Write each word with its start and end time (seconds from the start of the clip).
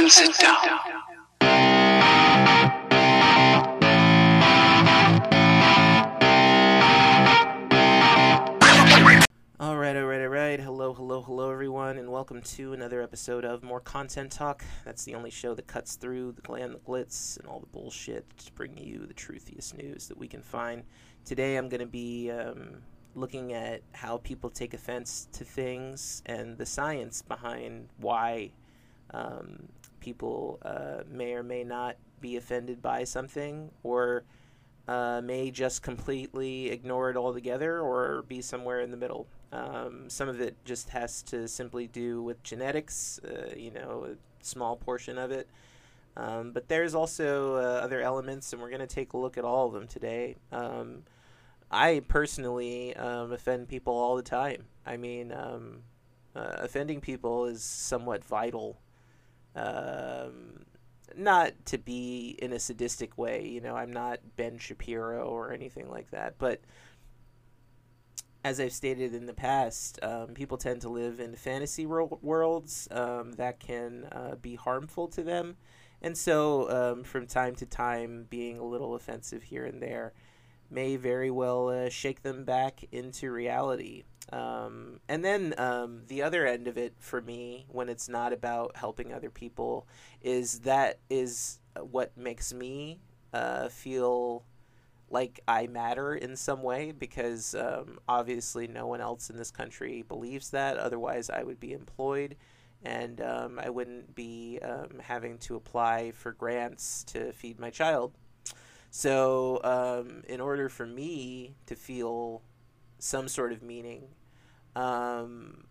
and 0.00 0.10
sit 0.10 0.38
down. 0.38 0.56
All 9.60 9.76
right, 9.76 9.94
all 9.94 10.04
right, 10.04 10.22
all 10.22 10.28
right. 10.28 10.58
Hello, 10.58 10.94
hello, 10.94 11.20
hello, 11.20 11.50
everyone, 11.50 11.98
and 11.98 12.10
welcome 12.10 12.40
to 12.40 12.72
another 12.72 13.02
episode 13.02 13.44
of 13.44 13.62
More 13.62 13.80
Content 13.80 14.32
Talk. 14.32 14.64
That's 14.86 15.04
the 15.04 15.14
only 15.14 15.30
show 15.30 15.54
that 15.54 15.66
cuts 15.66 15.96
through 15.96 16.32
the 16.32 16.40
glam, 16.40 16.72
the 16.72 16.78
glitz, 16.78 17.38
and 17.38 17.46
all 17.46 17.60
the 17.60 17.66
bullshit 17.66 18.24
to 18.38 18.52
bring 18.52 18.78
you 18.78 19.04
the 19.06 19.12
truthiest 19.12 19.76
news 19.76 20.08
that 20.08 20.16
we 20.16 20.28
can 20.28 20.40
find. 20.40 20.84
Today, 21.26 21.56
I'm 21.56 21.68
going 21.68 21.80
to 21.80 21.86
be 21.86 22.30
um, 22.30 22.78
looking 23.14 23.52
at 23.52 23.82
how 23.92 24.16
people 24.16 24.48
take 24.48 24.72
offense 24.72 25.28
to 25.32 25.44
things 25.44 26.22
and 26.24 26.56
the 26.56 26.64
science 26.64 27.20
behind 27.20 27.90
why 27.98 28.52
um, 29.12 29.68
people 30.00 30.58
uh, 30.62 31.02
may 31.08 31.34
or 31.34 31.42
may 31.42 31.64
not 31.64 31.96
be 32.20 32.36
offended 32.36 32.82
by 32.82 33.04
something 33.04 33.70
or 33.82 34.24
uh, 34.88 35.20
may 35.22 35.50
just 35.50 35.82
completely 35.82 36.70
ignore 36.70 37.10
it 37.10 37.16
altogether 37.16 37.80
or 37.80 38.22
be 38.28 38.40
somewhere 38.40 38.80
in 38.80 38.90
the 38.90 38.96
middle. 38.96 39.26
Um, 39.52 40.08
some 40.08 40.28
of 40.28 40.40
it 40.40 40.56
just 40.64 40.88
has 40.90 41.22
to 41.24 41.46
simply 41.46 41.86
do 41.86 42.22
with 42.22 42.42
genetics, 42.42 43.20
uh, 43.24 43.54
you 43.56 43.70
know, 43.70 44.08
a 44.10 44.44
small 44.44 44.76
portion 44.76 45.18
of 45.18 45.30
it. 45.30 45.48
Um, 46.16 46.52
but 46.52 46.68
there's 46.68 46.94
also 46.94 47.54
uh, 47.56 47.80
other 47.82 48.00
elements, 48.00 48.52
and 48.52 48.60
we're 48.60 48.68
going 48.68 48.80
to 48.80 48.86
take 48.86 49.12
a 49.12 49.16
look 49.16 49.38
at 49.38 49.44
all 49.44 49.68
of 49.68 49.72
them 49.72 49.86
today. 49.86 50.36
Um, 50.50 51.04
I 51.70 52.02
personally 52.08 52.96
um, 52.96 53.32
offend 53.32 53.68
people 53.68 53.94
all 53.94 54.16
the 54.16 54.22
time. 54.22 54.64
I 54.84 54.96
mean, 54.96 55.32
um, 55.32 55.82
uh, 56.34 56.56
offending 56.58 57.00
people 57.00 57.46
is 57.46 57.62
somewhat 57.62 58.24
vital. 58.24 58.78
Um, 59.54 60.64
not 61.16 61.52
to 61.66 61.78
be 61.78 62.36
in 62.40 62.52
a 62.52 62.58
sadistic 62.58 63.18
way, 63.18 63.46
you 63.46 63.60
know, 63.60 63.76
I'm 63.76 63.92
not 63.92 64.20
Ben 64.36 64.58
Shapiro 64.58 65.24
or 65.24 65.52
anything 65.52 65.90
like 65.90 66.10
that, 66.12 66.36
but 66.38 66.60
as 68.44 68.58
I've 68.58 68.72
stated 68.72 69.14
in 69.14 69.26
the 69.26 69.34
past, 69.34 69.98
um, 70.02 70.28
people 70.28 70.56
tend 70.56 70.80
to 70.82 70.88
live 70.88 71.20
in 71.20 71.34
fantasy 71.36 71.84
wor- 71.84 72.18
worlds 72.22 72.88
um, 72.90 73.32
that 73.32 73.60
can 73.60 74.04
uh, 74.12 74.36
be 74.36 74.54
harmful 74.54 75.08
to 75.08 75.22
them. 75.22 75.56
And 76.00 76.16
so, 76.16 76.70
um, 76.70 77.04
from 77.04 77.26
time 77.26 77.54
to 77.56 77.66
time, 77.66 78.26
being 78.30 78.58
a 78.58 78.64
little 78.64 78.94
offensive 78.94 79.42
here 79.42 79.66
and 79.66 79.82
there 79.82 80.14
may 80.70 80.96
very 80.96 81.30
well 81.30 81.68
uh, 81.68 81.88
shake 81.88 82.22
them 82.22 82.44
back 82.44 82.84
into 82.92 83.30
reality. 83.30 84.04
Um, 84.32 85.00
and 85.08 85.24
then 85.24 85.54
um, 85.58 86.02
the 86.06 86.22
other 86.22 86.46
end 86.46 86.68
of 86.68 86.78
it 86.78 86.94
for 86.98 87.20
me, 87.20 87.66
when 87.68 87.88
it's 87.88 88.08
not 88.08 88.32
about 88.32 88.76
helping 88.76 89.12
other 89.12 89.30
people, 89.30 89.86
is 90.22 90.60
that 90.60 90.98
is 91.08 91.58
what 91.90 92.16
makes 92.16 92.52
me 92.52 93.00
uh, 93.32 93.68
feel 93.68 94.44
like 95.10 95.40
I 95.48 95.66
matter 95.66 96.14
in 96.14 96.36
some 96.36 96.62
way 96.62 96.92
because 96.92 97.54
um, 97.56 97.98
obviously 98.08 98.68
no 98.68 98.86
one 98.86 99.00
else 99.00 99.28
in 99.28 99.36
this 99.36 99.50
country 99.50 100.02
believes 100.02 100.50
that. 100.50 100.76
Otherwise, 100.76 101.28
I 101.30 101.42
would 101.42 101.58
be 101.58 101.72
employed 101.72 102.36
and 102.82 103.20
um, 103.20 103.58
I 103.58 103.70
wouldn't 103.70 104.14
be 104.14 104.58
um, 104.62 105.00
having 105.02 105.38
to 105.38 105.56
apply 105.56 106.12
for 106.12 106.32
grants 106.32 107.04
to 107.04 107.32
feed 107.32 107.58
my 107.58 107.70
child. 107.70 108.12
So, 108.90 109.60
um, 109.62 110.24
in 110.28 110.40
order 110.40 110.68
for 110.68 110.86
me 110.86 111.54
to 111.66 111.76
feel 111.76 112.42
some 112.98 113.28
sort 113.28 113.52
of 113.52 113.62
meaning, 113.62 114.08
um, 114.74 115.64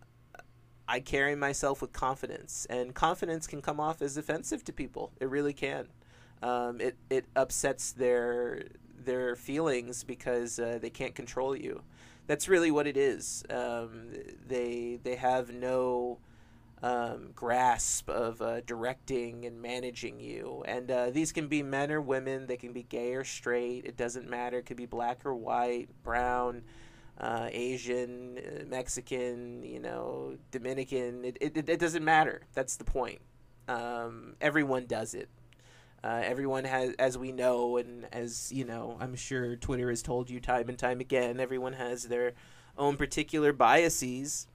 I 0.87 0.99
carry 1.01 1.35
myself 1.35 1.81
with 1.81 1.93
confidence, 1.93 2.65
and 2.69 2.95
confidence 2.95 3.45
can 3.45 3.61
come 3.61 3.79
off 3.79 4.01
as 4.01 4.17
offensive 4.17 4.63
to 4.65 4.73
people. 4.73 5.11
It 5.19 5.29
really 5.29 5.53
can. 5.53 5.87
Um, 6.41 6.79
it 6.81 6.95
it 7.09 7.25
upsets 7.35 7.91
their 7.91 8.63
their 8.97 9.35
feelings 9.35 10.03
because 10.03 10.59
uh, 10.59 10.79
they 10.81 10.89
can't 10.89 11.13
control 11.13 11.55
you. 11.55 11.83
That's 12.27 12.47
really 12.47 12.71
what 12.71 12.87
it 12.87 12.97
is. 12.97 13.43
Um, 13.49 14.13
they 14.47 14.99
they 15.03 15.15
have 15.15 15.51
no 15.51 16.19
um, 16.81 17.31
grasp 17.35 18.09
of 18.09 18.41
uh, 18.41 18.61
directing 18.61 19.45
and 19.45 19.61
managing 19.61 20.19
you. 20.19 20.63
And 20.65 20.89
uh, 20.89 21.09
these 21.09 21.31
can 21.31 21.47
be 21.47 21.61
men 21.61 21.91
or 21.91 22.01
women. 22.01 22.47
They 22.47 22.57
can 22.57 22.73
be 22.73 22.83
gay 22.83 23.13
or 23.13 23.23
straight. 23.23 23.85
It 23.85 23.97
doesn't 23.97 24.29
matter. 24.29 24.59
It 24.59 24.65
could 24.65 24.77
be 24.77 24.85
black 24.85 25.25
or 25.25 25.35
white, 25.35 25.89
brown, 26.03 26.63
uh, 27.19 27.49
Asian, 27.51 28.37
uh, 28.37 28.63
Mexican, 28.65 29.63
you 29.63 29.79
know, 29.79 30.37
Dominican. 30.51 31.25
It, 31.25 31.37
it, 31.41 31.69
it 31.69 31.79
doesn't 31.79 32.03
matter. 32.03 32.41
That's 32.53 32.77
the 32.77 32.85
point. 32.85 33.19
Um, 33.67 34.35
everyone 34.39 34.85
does 34.85 35.13
it. 35.13 35.29
Uh, 36.01 36.21
everyone 36.23 36.63
has, 36.63 36.95
as 36.97 37.17
we 37.17 37.33
know, 37.33 37.75
and 37.75 38.07
as 38.13 38.53
you 38.53 38.63
know, 38.63 38.97
I'm 39.01 39.15
sure 39.15 39.57
Twitter 39.57 39.89
has 39.89 40.01
told 40.01 40.29
you 40.29 40.39
time 40.39 40.69
and 40.69 40.79
time 40.79 41.01
again, 41.01 41.41
everyone 41.41 41.73
has 41.73 42.03
their 42.03 42.35
own 42.77 42.95
particular 42.95 43.51
biases, 43.51 44.47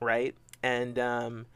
right? 0.00 0.34
And 0.64 0.98
um, 0.98 1.46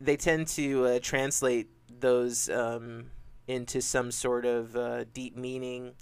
they 0.00 0.16
tend 0.16 0.46
to 0.48 0.86
uh, 0.86 0.98
translate 1.02 1.68
those 1.98 2.48
um, 2.48 3.06
into 3.48 3.82
some 3.82 4.12
sort 4.12 4.46
of 4.46 4.76
uh, 4.76 5.04
deep 5.12 5.36
meaning. 5.36 5.94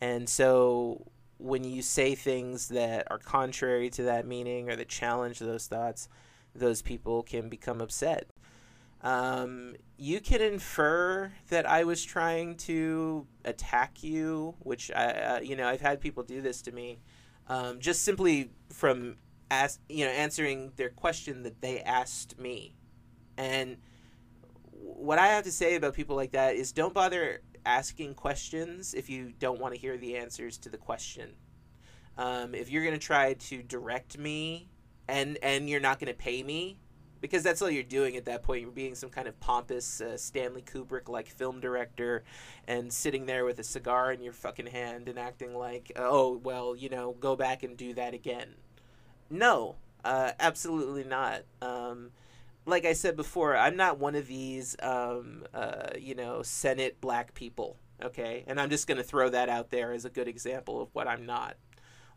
And 0.00 0.28
so 0.28 1.06
when 1.38 1.62
you 1.62 1.80
say 1.80 2.16
things 2.16 2.68
that 2.70 3.06
are 3.08 3.18
contrary 3.18 3.88
to 3.90 4.02
that 4.02 4.26
meaning 4.26 4.68
or 4.68 4.74
that 4.74 4.88
challenge 4.88 5.38
those 5.38 5.68
thoughts, 5.68 6.08
those 6.56 6.82
people 6.82 7.22
can 7.22 7.48
become 7.48 7.80
upset. 7.80 8.26
Um, 9.02 9.76
you 9.96 10.20
can 10.20 10.42
infer 10.42 11.32
that 11.50 11.70
I 11.70 11.84
was 11.84 12.02
trying 12.04 12.56
to 12.56 13.28
attack 13.44 14.02
you, 14.02 14.56
which 14.58 14.90
I, 14.90 15.04
uh, 15.04 15.40
you 15.40 15.54
know, 15.54 15.68
I've 15.68 15.80
had 15.80 16.00
people 16.00 16.24
do 16.24 16.40
this 16.40 16.62
to 16.62 16.72
me, 16.72 16.98
um, 17.48 17.78
just 17.78 18.02
simply 18.02 18.50
from 18.72 19.18
ask, 19.50 19.80
you 19.88 20.04
know, 20.04 20.10
answering 20.10 20.72
their 20.76 20.90
question 20.90 21.42
that 21.42 21.60
they 21.60 21.80
asked 21.80 22.38
me, 22.38 22.76
and 23.36 23.76
what 24.72 25.18
I 25.18 25.28
have 25.28 25.44
to 25.44 25.52
say 25.52 25.74
about 25.74 25.94
people 25.94 26.16
like 26.16 26.32
that 26.32 26.54
is 26.54 26.72
don't 26.72 26.94
bother 26.94 27.42
asking 27.66 28.14
questions 28.14 28.94
if 28.94 29.10
you 29.10 29.32
don't 29.38 29.60
want 29.60 29.74
to 29.74 29.80
hear 29.80 29.96
the 29.96 30.16
answers 30.16 30.58
to 30.58 30.68
the 30.68 30.78
question. 30.78 31.34
Um, 32.16 32.54
if 32.54 32.70
you're 32.70 32.84
gonna 32.84 32.98
try 32.98 33.34
to 33.34 33.62
direct 33.62 34.18
me 34.18 34.68
and 35.08 35.38
and 35.42 35.68
you're 35.68 35.80
not 35.80 36.00
gonna 36.00 36.14
pay 36.14 36.42
me, 36.42 36.78
because 37.20 37.42
that's 37.42 37.62
all 37.62 37.70
you're 37.70 37.82
doing 37.82 38.16
at 38.16 38.24
that 38.26 38.42
point. 38.42 38.62
You're 38.62 38.70
being 38.70 38.94
some 38.94 39.10
kind 39.10 39.28
of 39.28 39.38
pompous 39.40 40.00
uh, 40.00 40.16
Stanley 40.16 40.62
Kubrick 40.62 41.08
like 41.08 41.28
film 41.28 41.60
director 41.60 42.24
and 42.66 42.92
sitting 42.92 43.26
there 43.26 43.44
with 43.44 43.58
a 43.58 43.64
cigar 43.64 44.12
in 44.12 44.20
your 44.20 44.32
fucking 44.32 44.66
hand 44.66 45.08
and 45.08 45.18
acting 45.18 45.54
like, 45.54 45.92
oh, 45.96 46.38
well, 46.42 46.76
you 46.76 46.88
know, 46.88 47.16
go 47.18 47.36
back 47.36 47.62
and 47.62 47.76
do 47.76 47.94
that 47.94 48.14
again. 48.14 48.54
No, 49.30 49.76
uh, 50.04 50.32
absolutely 50.38 51.04
not. 51.04 51.42
Um, 51.60 52.10
like 52.66 52.84
I 52.84 52.92
said 52.92 53.16
before, 53.16 53.56
I'm 53.56 53.76
not 53.76 53.98
one 53.98 54.14
of 54.14 54.26
these, 54.26 54.76
um, 54.80 55.44
uh, 55.54 55.90
you 55.98 56.14
know, 56.14 56.42
Senate 56.42 57.00
black 57.00 57.34
people, 57.34 57.76
okay? 58.02 58.44
And 58.46 58.60
I'm 58.60 58.70
just 58.70 58.86
going 58.86 58.98
to 58.98 59.04
throw 59.04 59.30
that 59.30 59.48
out 59.48 59.70
there 59.70 59.92
as 59.92 60.04
a 60.04 60.10
good 60.10 60.28
example 60.28 60.80
of 60.82 60.88
what 60.92 61.08
I'm 61.08 61.24
not. 61.24 61.56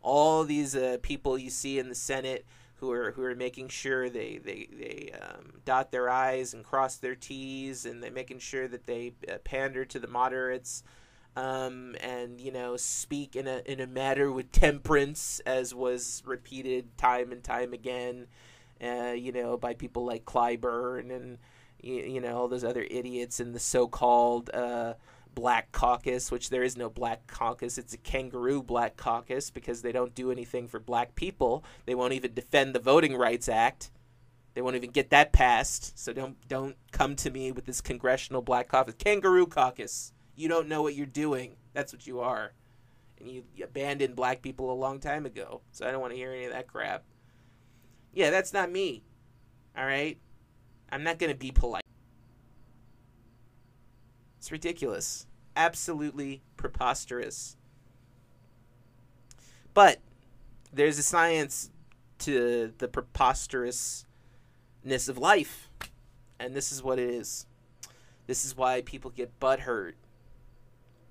All 0.02 0.44
these 0.44 0.74
uh, 0.76 0.98
people 1.02 1.38
you 1.38 1.50
see 1.50 1.78
in 1.78 1.88
the 1.88 1.94
Senate 1.94 2.44
who 2.82 2.90
are 2.90 3.12
who 3.12 3.22
are 3.22 3.36
making 3.36 3.68
sure 3.68 4.10
they 4.10 4.40
they 4.44 4.68
they 4.72 5.12
um, 5.22 5.52
dot 5.64 5.92
their 5.92 6.10
i's 6.10 6.52
and 6.52 6.64
cross 6.64 6.96
their 6.96 7.14
t's, 7.14 7.86
and 7.86 8.02
they're 8.02 8.10
making 8.10 8.40
sure 8.40 8.66
that 8.66 8.86
they 8.86 9.12
uh, 9.32 9.38
pander 9.44 9.84
to 9.84 10.00
the 10.00 10.08
moderates, 10.08 10.82
um, 11.36 11.96
and 12.00 12.40
you 12.40 12.52
know 12.52 12.76
speak 12.76 13.36
in 13.36 13.46
a 13.46 13.62
in 13.64 13.80
a 13.80 13.86
matter 13.86 14.30
with 14.30 14.52
temperance, 14.52 15.40
as 15.46 15.74
was 15.74 16.22
repeated 16.26 16.96
time 16.98 17.32
and 17.32 17.42
time 17.42 17.72
again, 17.72 18.26
uh, 18.82 19.12
you 19.12 19.32
know 19.32 19.56
by 19.56 19.74
people 19.74 20.04
like 20.04 20.24
Clyburn 20.24 21.14
and 21.14 21.38
you, 21.80 21.94
you 21.94 22.20
know 22.20 22.36
all 22.36 22.48
those 22.48 22.64
other 22.64 22.86
idiots 22.90 23.40
in 23.40 23.52
the 23.52 23.60
so-called. 23.60 24.50
Uh, 24.52 24.94
black 25.34 25.72
caucus, 25.72 26.30
which 26.30 26.50
there 26.50 26.62
is 26.62 26.76
no 26.76 26.90
black 26.90 27.26
caucus. 27.26 27.78
It's 27.78 27.94
a 27.94 27.98
kangaroo 27.98 28.62
black 28.62 28.98
caucus 28.98 29.50
because 29.50 29.80
they 29.80 29.90
don't 29.90 30.14
do 30.14 30.30
anything 30.30 30.68
for 30.68 30.78
black 30.78 31.14
people. 31.14 31.64
They 31.86 31.94
won't 31.94 32.12
even 32.12 32.34
defend 32.34 32.74
the 32.74 32.80
Voting 32.80 33.16
Rights 33.16 33.48
Act. 33.48 33.90
They 34.54 34.60
won't 34.60 34.76
even 34.76 34.90
get 34.90 35.10
that 35.10 35.32
passed. 35.32 35.98
So 35.98 36.12
don't 36.12 36.36
don't 36.48 36.76
come 36.90 37.16
to 37.16 37.30
me 37.30 37.52
with 37.52 37.64
this 37.64 37.80
congressional 37.80 38.42
black 38.42 38.68
caucus. 38.68 38.94
Kangaroo 38.98 39.46
caucus. 39.46 40.12
You 40.42 40.48
don't 40.48 40.66
know 40.66 40.82
what 40.82 40.96
you're 40.96 41.06
doing. 41.06 41.54
That's 41.72 41.92
what 41.92 42.04
you 42.04 42.18
are. 42.18 42.50
And 43.20 43.30
you, 43.30 43.44
you 43.54 43.62
abandoned 43.62 44.16
black 44.16 44.42
people 44.42 44.72
a 44.72 44.74
long 44.74 44.98
time 44.98 45.24
ago. 45.24 45.60
So 45.70 45.86
I 45.86 45.92
don't 45.92 46.00
want 46.00 46.14
to 46.14 46.16
hear 46.16 46.32
any 46.32 46.46
of 46.46 46.52
that 46.52 46.66
crap. 46.66 47.04
Yeah, 48.12 48.30
that's 48.30 48.52
not 48.52 48.68
me. 48.68 49.04
All 49.78 49.86
right? 49.86 50.18
I'm 50.90 51.04
not 51.04 51.20
going 51.20 51.30
to 51.30 51.38
be 51.38 51.52
polite. 51.52 51.84
It's 54.38 54.50
ridiculous. 54.50 55.28
Absolutely 55.54 56.42
preposterous. 56.56 57.56
But 59.74 60.00
there's 60.72 60.98
a 60.98 61.04
science 61.04 61.70
to 62.18 62.72
the 62.78 62.88
preposterousness 62.88 64.06
of 65.08 65.18
life. 65.18 65.68
And 66.40 66.52
this 66.52 66.72
is 66.72 66.82
what 66.82 66.98
it 66.98 67.10
is. 67.10 67.46
This 68.26 68.44
is 68.44 68.56
why 68.56 68.80
people 68.80 69.12
get 69.12 69.38
butthurt. 69.38 69.92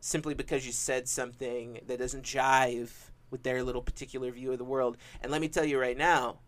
Simply 0.01 0.33
because 0.33 0.65
you 0.65 0.71
said 0.71 1.07
something 1.07 1.79
that 1.87 1.99
doesn't 1.99 2.25
jive 2.25 2.89
with 3.29 3.43
their 3.43 3.63
little 3.63 3.81
particular 3.81 4.31
view 4.31 4.51
of 4.51 4.57
the 4.57 4.65
world. 4.65 4.97
And 5.21 5.31
let 5.31 5.41
me 5.41 5.47
tell 5.47 5.63
you 5.63 5.79
right 5.79 5.97
now, 5.97 6.39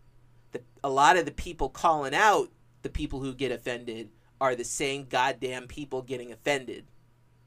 that 0.52 0.64
a 0.82 0.90
lot 0.90 1.16
of 1.16 1.24
the 1.24 1.32
people 1.32 1.68
calling 1.68 2.14
out 2.14 2.50
the 2.82 2.90
people 2.90 3.20
who 3.20 3.32
get 3.32 3.52
offended 3.52 4.10
are 4.40 4.54
the 4.54 4.64
same 4.64 5.04
goddamn 5.04 5.66
people 5.66 6.02
getting 6.02 6.32
offended. 6.32 6.84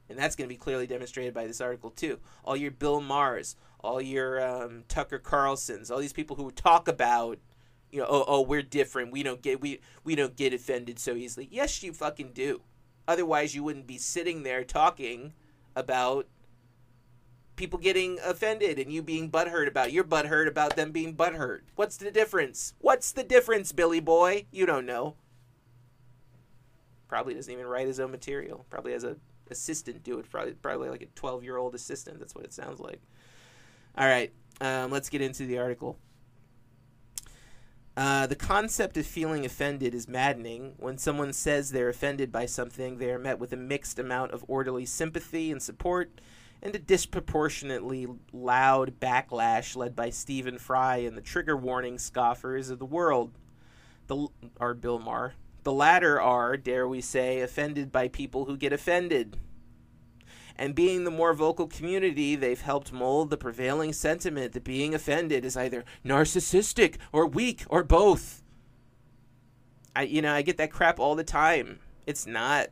And 0.09 0.18
that's 0.18 0.36
going 0.36 0.48
to 0.48 0.54
be 0.54 0.57
clearly 0.57 0.88
demonstrated 0.88 1.33
by 1.33 1.45
this 1.45 1.62
article, 1.62 1.92
too. 1.92 2.19
All 2.44 2.56
your 2.56 2.71
Bill 2.71 3.01
Maher's, 3.01 3.56
all 3.80 4.01
your 4.01 4.42
um, 4.42 4.86
Tucker 4.88 5.19
Carlson's, 5.19 5.92
all 5.92 6.00
these 6.00 6.13
people 6.13 6.38
who 6.38 6.50
talk 6.51 6.88
about, 6.88 7.38
you 7.92 8.00
know, 8.00 8.07
oh, 8.09 8.24
oh, 8.27 8.42
we're 8.42 8.62
different. 8.62 9.12
We 9.12 9.24
don't 9.24 9.42
get 9.42 9.62
we 9.62 9.81
we 10.04 10.15
don't 10.15 10.36
get 10.36 10.54
offended 10.54 11.00
so 11.00 11.13
easily. 11.13 11.48
Yes, 11.51 11.83
you 11.83 11.94
fucking 11.94 12.31
do. 12.33 12.62
Otherwise, 13.07 13.54
you 13.56 13.63
wouldn't 13.63 13.88
be 13.88 13.98
sitting 13.98 14.44
there 14.44 14.63
talking 14.63 15.33
about 15.77 16.27
people 17.56 17.79
getting 17.79 18.19
offended 18.24 18.79
and 18.79 18.91
you 18.91 19.01
being 19.01 19.29
butthurt 19.29 19.68
about 19.68 19.91
your 19.91 20.03
butthurt 20.03 20.47
about 20.47 20.75
them 20.75 20.91
being 20.91 21.15
butthurt. 21.15 21.62
What's 21.75 21.97
the 21.97 22.12
difference? 22.12 22.74
What's 22.79 23.12
the 23.12 23.24
difference, 23.24 23.71
Billy 23.71 24.00
boy? 24.00 24.45
You 24.51 24.65
don't 24.65 24.85
know. 24.85 25.15
Probably 27.07 27.35
doesn't 27.35 27.51
even 27.51 27.68
write 27.68 27.88
his 27.88 28.00
own 28.00 28.12
material. 28.12 28.65
Probably 28.69 28.91
has 28.91 29.03
a 29.03 29.18
assistant 29.50 30.03
do 30.03 30.19
it. 30.19 30.29
Probably 30.29 30.53
probably 30.53 30.89
like 30.89 31.01
a 31.01 31.07
twelve 31.15 31.44
year 31.44 31.57
old 31.57 31.75
assistant. 31.75 32.19
That's 32.19 32.35
what 32.35 32.44
it 32.44 32.53
sounds 32.53 32.80
like. 32.80 33.01
All 33.97 34.07
right, 34.07 34.31
um, 34.59 34.91
let's 34.91 35.09
get 35.09 35.21
into 35.21 35.45
the 35.45 35.57
article. 35.57 35.97
Uh, 37.97 38.27
the 38.27 38.35
concept 38.35 38.95
of 38.95 39.07
feeling 39.07 39.44
offended 39.44 39.95
is 39.95 40.07
maddening. 40.07 40.75
When 40.77 40.99
someone 40.99 41.33
says 41.33 41.71
they're 41.71 41.89
offended 41.89 42.31
by 42.31 42.45
something, 42.45 42.99
they 42.99 43.09
are 43.09 43.17
met 43.17 43.39
with 43.39 43.51
a 43.53 43.57
mixed 43.57 43.97
amount 43.97 44.33
of 44.33 44.45
orderly 44.47 44.85
sympathy 44.85 45.51
and 45.51 45.59
support, 45.59 46.21
and 46.61 46.75
a 46.75 46.79
disproportionately 46.79 48.05
loud 48.31 48.99
backlash 48.99 49.75
led 49.75 49.95
by 49.95 50.11
Stephen 50.11 50.59
Fry 50.59 50.97
and 50.97 51.17
the 51.17 51.21
trigger 51.21 51.57
warning 51.57 51.97
scoffers 51.97 52.69
of 52.69 52.77
the 52.77 52.85
world. 52.85 53.31
The 54.05 54.27
are 54.59 54.75
Bill 54.75 54.99
Maher. 54.99 55.33
The 55.63 55.73
latter 55.73 56.21
are, 56.21 56.55
dare 56.55 56.88
we 56.88 57.01
say, 57.01 57.41
offended 57.41 57.91
by 57.91 58.09
people 58.09 58.45
who 58.45 58.57
get 58.57 58.71
offended. 58.71 59.38
And 60.59 60.74
being 60.74 61.04
the 61.04 61.12
more 61.12 61.33
vocal 61.33 61.68
community, 61.68 62.36
they've 62.36 62.59
helped 62.59 62.92
mold 62.92 63.30
the 63.30 63.38
prevailing 63.38 63.94
sentiment 63.94 64.54
that 64.54 64.63
being 64.63 64.95
offended 64.95 65.45
is 65.45 65.56
either 65.56 65.86
narcissistic 66.04 66.95
or 67.12 67.27
weak 67.27 67.63
or 67.69 67.83
both. 67.83 68.42
I 69.95 70.04
you 70.04 70.21
know, 70.21 70.33
I 70.33 70.42
get 70.42 70.57
that 70.57 70.71
crap 70.71 71.00
all 71.00 71.15
the 71.15 71.24
time. 71.24 71.80
It's 72.07 72.25
not. 72.25 72.69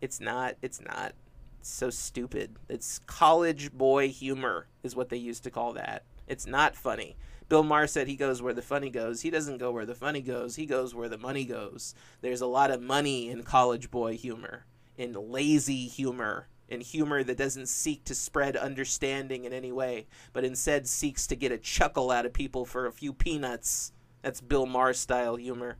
It's 0.00 0.20
not. 0.20 0.56
It's 0.60 0.80
not. 0.80 1.14
It's 1.60 1.70
so 1.70 1.90
stupid. 1.90 2.56
It's 2.68 3.00
college 3.06 3.72
boy 3.72 4.08
humor 4.08 4.66
is 4.82 4.96
what 4.96 5.08
they 5.08 5.16
used 5.16 5.44
to 5.44 5.50
call 5.50 5.74
that. 5.74 6.04
It's 6.26 6.46
not 6.46 6.74
funny. 6.74 7.16
Bill 7.48 7.64
Maher 7.64 7.88
said 7.88 8.06
he 8.06 8.14
goes 8.14 8.40
where 8.40 8.54
the 8.54 8.62
funny 8.62 8.90
goes. 8.90 9.20
He 9.20 9.30
doesn't 9.30 9.58
go 9.58 9.72
where 9.72 9.84
the 9.84 9.94
funny 9.94 10.20
goes. 10.20 10.54
He 10.54 10.66
goes 10.66 10.94
where 10.94 11.08
the 11.08 11.18
money 11.18 11.44
goes. 11.44 11.94
There's 12.20 12.40
a 12.40 12.46
lot 12.46 12.70
of 12.70 12.80
money 12.80 13.28
in 13.28 13.42
college 13.42 13.90
boy 13.90 14.16
humor, 14.16 14.64
in 14.96 15.12
lazy 15.12 15.88
humor, 15.88 16.46
in 16.70 16.80
humor 16.80 17.22
that 17.24 17.36
doesn't 17.36 17.68
seek 17.68 18.04
to 18.04 18.14
spread 18.14 18.56
understanding 18.56 19.44
in 19.44 19.52
any 19.52 19.72
way, 19.72 20.06
but 20.32 20.44
instead 20.44 20.86
seeks 20.86 21.26
to 21.26 21.36
get 21.36 21.52
a 21.52 21.58
chuckle 21.58 22.10
out 22.10 22.24
of 22.24 22.32
people 22.32 22.64
for 22.64 22.86
a 22.86 22.92
few 22.92 23.12
peanuts. 23.12 23.92
That's 24.22 24.40
Bill 24.40 24.66
Maher 24.66 24.94
style 24.94 25.36
humor. 25.36 25.76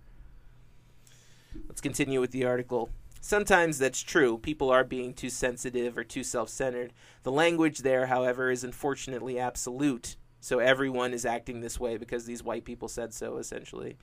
Let's 1.68 1.80
continue 1.80 2.20
with 2.20 2.32
the 2.32 2.44
article. 2.44 2.90
Sometimes 3.20 3.78
that's 3.78 4.02
true. 4.02 4.38
People 4.38 4.70
are 4.70 4.84
being 4.84 5.12
too 5.12 5.30
sensitive 5.30 5.96
or 5.96 6.04
too 6.04 6.24
self 6.24 6.48
centered. 6.48 6.92
The 7.22 7.32
language 7.32 7.78
there, 7.78 8.06
however, 8.06 8.50
is 8.50 8.64
unfortunately 8.64 9.38
absolute. 9.38 10.16
So 10.40 10.58
everyone 10.58 11.12
is 11.12 11.26
acting 11.26 11.60
this 11.60 11.78
way 11.78 11.98
because 11.98 12.24
these 12.24 12.42
white 12.42 12.64
people 12.64 12.88
said 12.88 13.12
so, 13.12 13.36
essentially. 13.36 13.98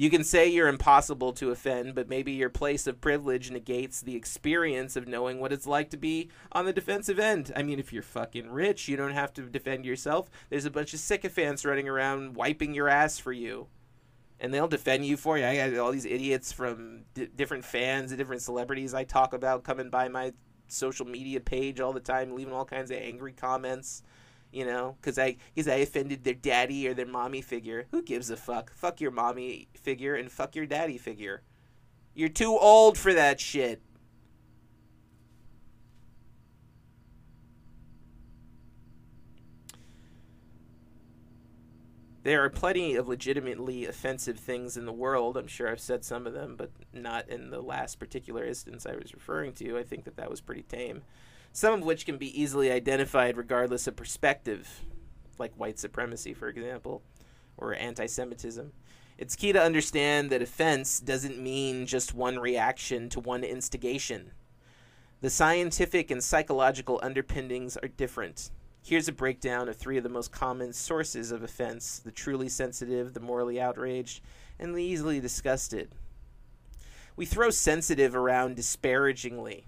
You 0.00 0.08
can 0.08 0.24
say 0.24 0.48
you're 0.48 0.66
impossible 0.66 1.34
to 1.34 1.50
offend, 1.50 1.94
but 1.94 2.08
maybe 2.08 2.32
your 2.32 2.48
place 2.48 2.86
of 2.86 3.02
privilege 3.02 3.50
negates 3.50 4.00
the 4.00 4.16
experience 4.16 4.96
of 4.96 5.06
knowing 5.06 5.40
what 5.40 5.52
it's 5.52 5.66
like 5.66 5.90
to 5.90 5.98
be 5.98 6.30
on 6.52 6.64
the 6.64 6.72
defensive 6.72 7.18
end. 7.18 7.52
I 7.54 7.62
mean, 7.62 7.78
if 7.78 7.92
you're 7.92 8.02
fucking 8.02 8.50
rich, 8.50 8.88
you 8.88 8.96
don't 8.96 9.12
have 9.12 9.34
to 9.34 9.42
defend 9.42 9.84
yourself. 9.84 10.30
There's 10.48 10.64
a 10.64 10.70
bunch 10.70 10.94
of 10.94 11.00
sycophants 11.00 11.66
running 11.66 11.86
around 11.86 12.34
wiping 12.34 12.72
your 12.72 12.88
ass 12.88 13.18
for 13.18 13.30
you. 13.30 13.66
And 14.40 14.54
they'll 14.54 14.68
defend 14.68 15.04
you 15.04 15.18
for 15.18 15.36
you. 15.36 15.44
I 15.44 15.68
got 15.68 15.78
all 15.78 15.92
these 15.92 16.06
idiots 16.06 16.50
from 16.50 17.02
d- 17.12 17.28
different 17.36 17.66
fans 17.66 18.10
and 18.10 18.16
different 18.16 18.40
celebrities 18.40 18.94
I 18.94 19.04
talk 19.04 19.34
about 19.34 19.64
coming 19.64 19.90
by 19.90 20.08
my 20.08 20.32
social 20.68 21.04
media 21.04 21.40
page 21.40 21.78
all 21.78 21.92
the 21.92 22.00
time, 22.00 22.34
leaving 22.34 22.54
all 22.54 22.64
kinds 22.64 22.90
of 22.90 22.96
angry 22.96 23.32
comments 23.32 24.02
you 24.52 24.64
know, 24.64 24.96
because 25.00 25.18
I 25.18 25.36
because 25.54 25.68
I 25.68 25.76
offended 25.76 26.24
their 26.24 26.34
daddy 26.34 26.88
or 26.88 26.94
their 26.94 27.06
mommy 27.06 27.42
figure. 27.42 27.86
Who 27.90 28.02
gives 28.02 28.30
a 28.30 28.36
fuck? 28.36 28.72
Fuck 28.72 29.00
your 29.00 29.10
mommy 29.10 29.68
figure 29.74 30.14
and 30.14 30.30
fuck 30.30 30.56
your 30.56 30.66
daddy 30.66 30.98
figure. 30.98 31.42
You're 32.14 32.28
too 32.28 32.56
old 32.58 32.98
for 32.98 33.14
that 33.14 33.40
shit. 33.40 33.80
There 42.22 42.44
are 42.44 42.50
plenty 42.50 42.96
of 42.96 43.08
legitimately 43.08 43.86
offensive 43.86 44.38
things 44.38 44.76
in 44.76 44.84
the 44.84 44.92
world. 44.92 45.38
I'm 45.38 45.46
sure 45.46 45.70
I've 45.70 45.80
said 45.80 46.04
some 46.04 46.26
of 46.26 46.34
them, 46.34 46.54
but 46.54 46.70
not 46.92 47.30
in 47.30 47.48
the 47.48 47.62
last 47.62 47.98
particular 47.98 48.44
instance 48.44 48.84
I 48.84 48.94
was 48.94 49.14
referring 49.14 49.54
to. 49.54 49.78
I 49.78 49.84
think 49.84 50.04
that 50.04 50.16
that 50.16 50.28
was 50.28 50.42
pretty 50.42 50.62
tame 50.62 51.02
some 51.52 51.74
of 51.74 51.84
which 51.84 52.06
can 52.06 52.16
be 52.16 52.40
easily 52.40 52.70
identified 52.70 53.36
regardless 53.36 53.86
of 53.86 53.96
perspective, 53.96 54.84
like 55.38 55.52
white 55.54 55.78
supremacy, 55.78 56.34
for 56.34 56.48
example, 56.48 57.02
or 57.56 57.74
anti 57.74 58.06
Semitism. 58.06 58.72
It's 59.18 59.36
key 59.36 59.52
to 59.52 59.62
understand 59.62 60.30
that 60.30 60.40
offense 60.40 60.98
doesn't 60.98 61.38
mean 61.38 61.86
just 61.86 62.14
one 62.14 62.38
reaction 62.38 63.08
to 63.10 63.20
one 63.20 63.44
instigation. 63.44 64.32
The 65.20 65.28
scientific 65.28 66.10
and 66.10 66.24
psychological 66.24 66.98
underpinnings 67.02 67.76
are 67.76 67.88
different. 67.88 68.50
Here's 68.82 69.08
a 69.08 69.12
breakdown 69.12 69.68
of 69.68 69.76
three 69.76 69.98
of 69.98 70.04
the 70.04 70.08
most 70.08 70.32
common 70.32 70.72
sources 70.72 71.32
of 71.32 71.42
offense 71.42 71.98
the 71.98 72.10
truly 72.10 72.48
sensitive, 72.48 73.12
the 73.12 73.20
morally 73.20 73.60
outraged, 73.60 74.22
and 74.58 74.74
the 74.74 74.82
easily 74.82 75.20
disgusted. 75.20 75.94
We 77.14 77.26
throw 77.26 77.50
sensitive 77.50 78.16
around 78.16 78.56
disparagingly, 78.56 79.66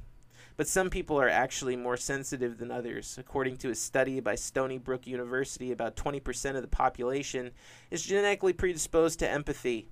but 0.56 0.68
some 0.68 0.90
people 0.90 1.20
are 1.20 1.28
actually 1.28 1.76
more 1.76 1.96
sensitive 1.96 2.58
than 2.58 2.70
others. 2.70 3.16
According 3.18 3.56
to 3.58 3.70
a 3.70 3.74
study 3.74 4.20
by 4.20 4.34
Stony 4.34 4.78
Brook 4.78 5.06
University, 5.06 5.72
about 5.72 5.96
20% 5.96 6.56
of 6.56 6.62
the 6.62 6.68
population 6.68 7.52
is 7.90 8.02
genetically 8.02 8.52
predisposed 8.52 9.18
to 9.20 9.30
empathy. 9.30 9.88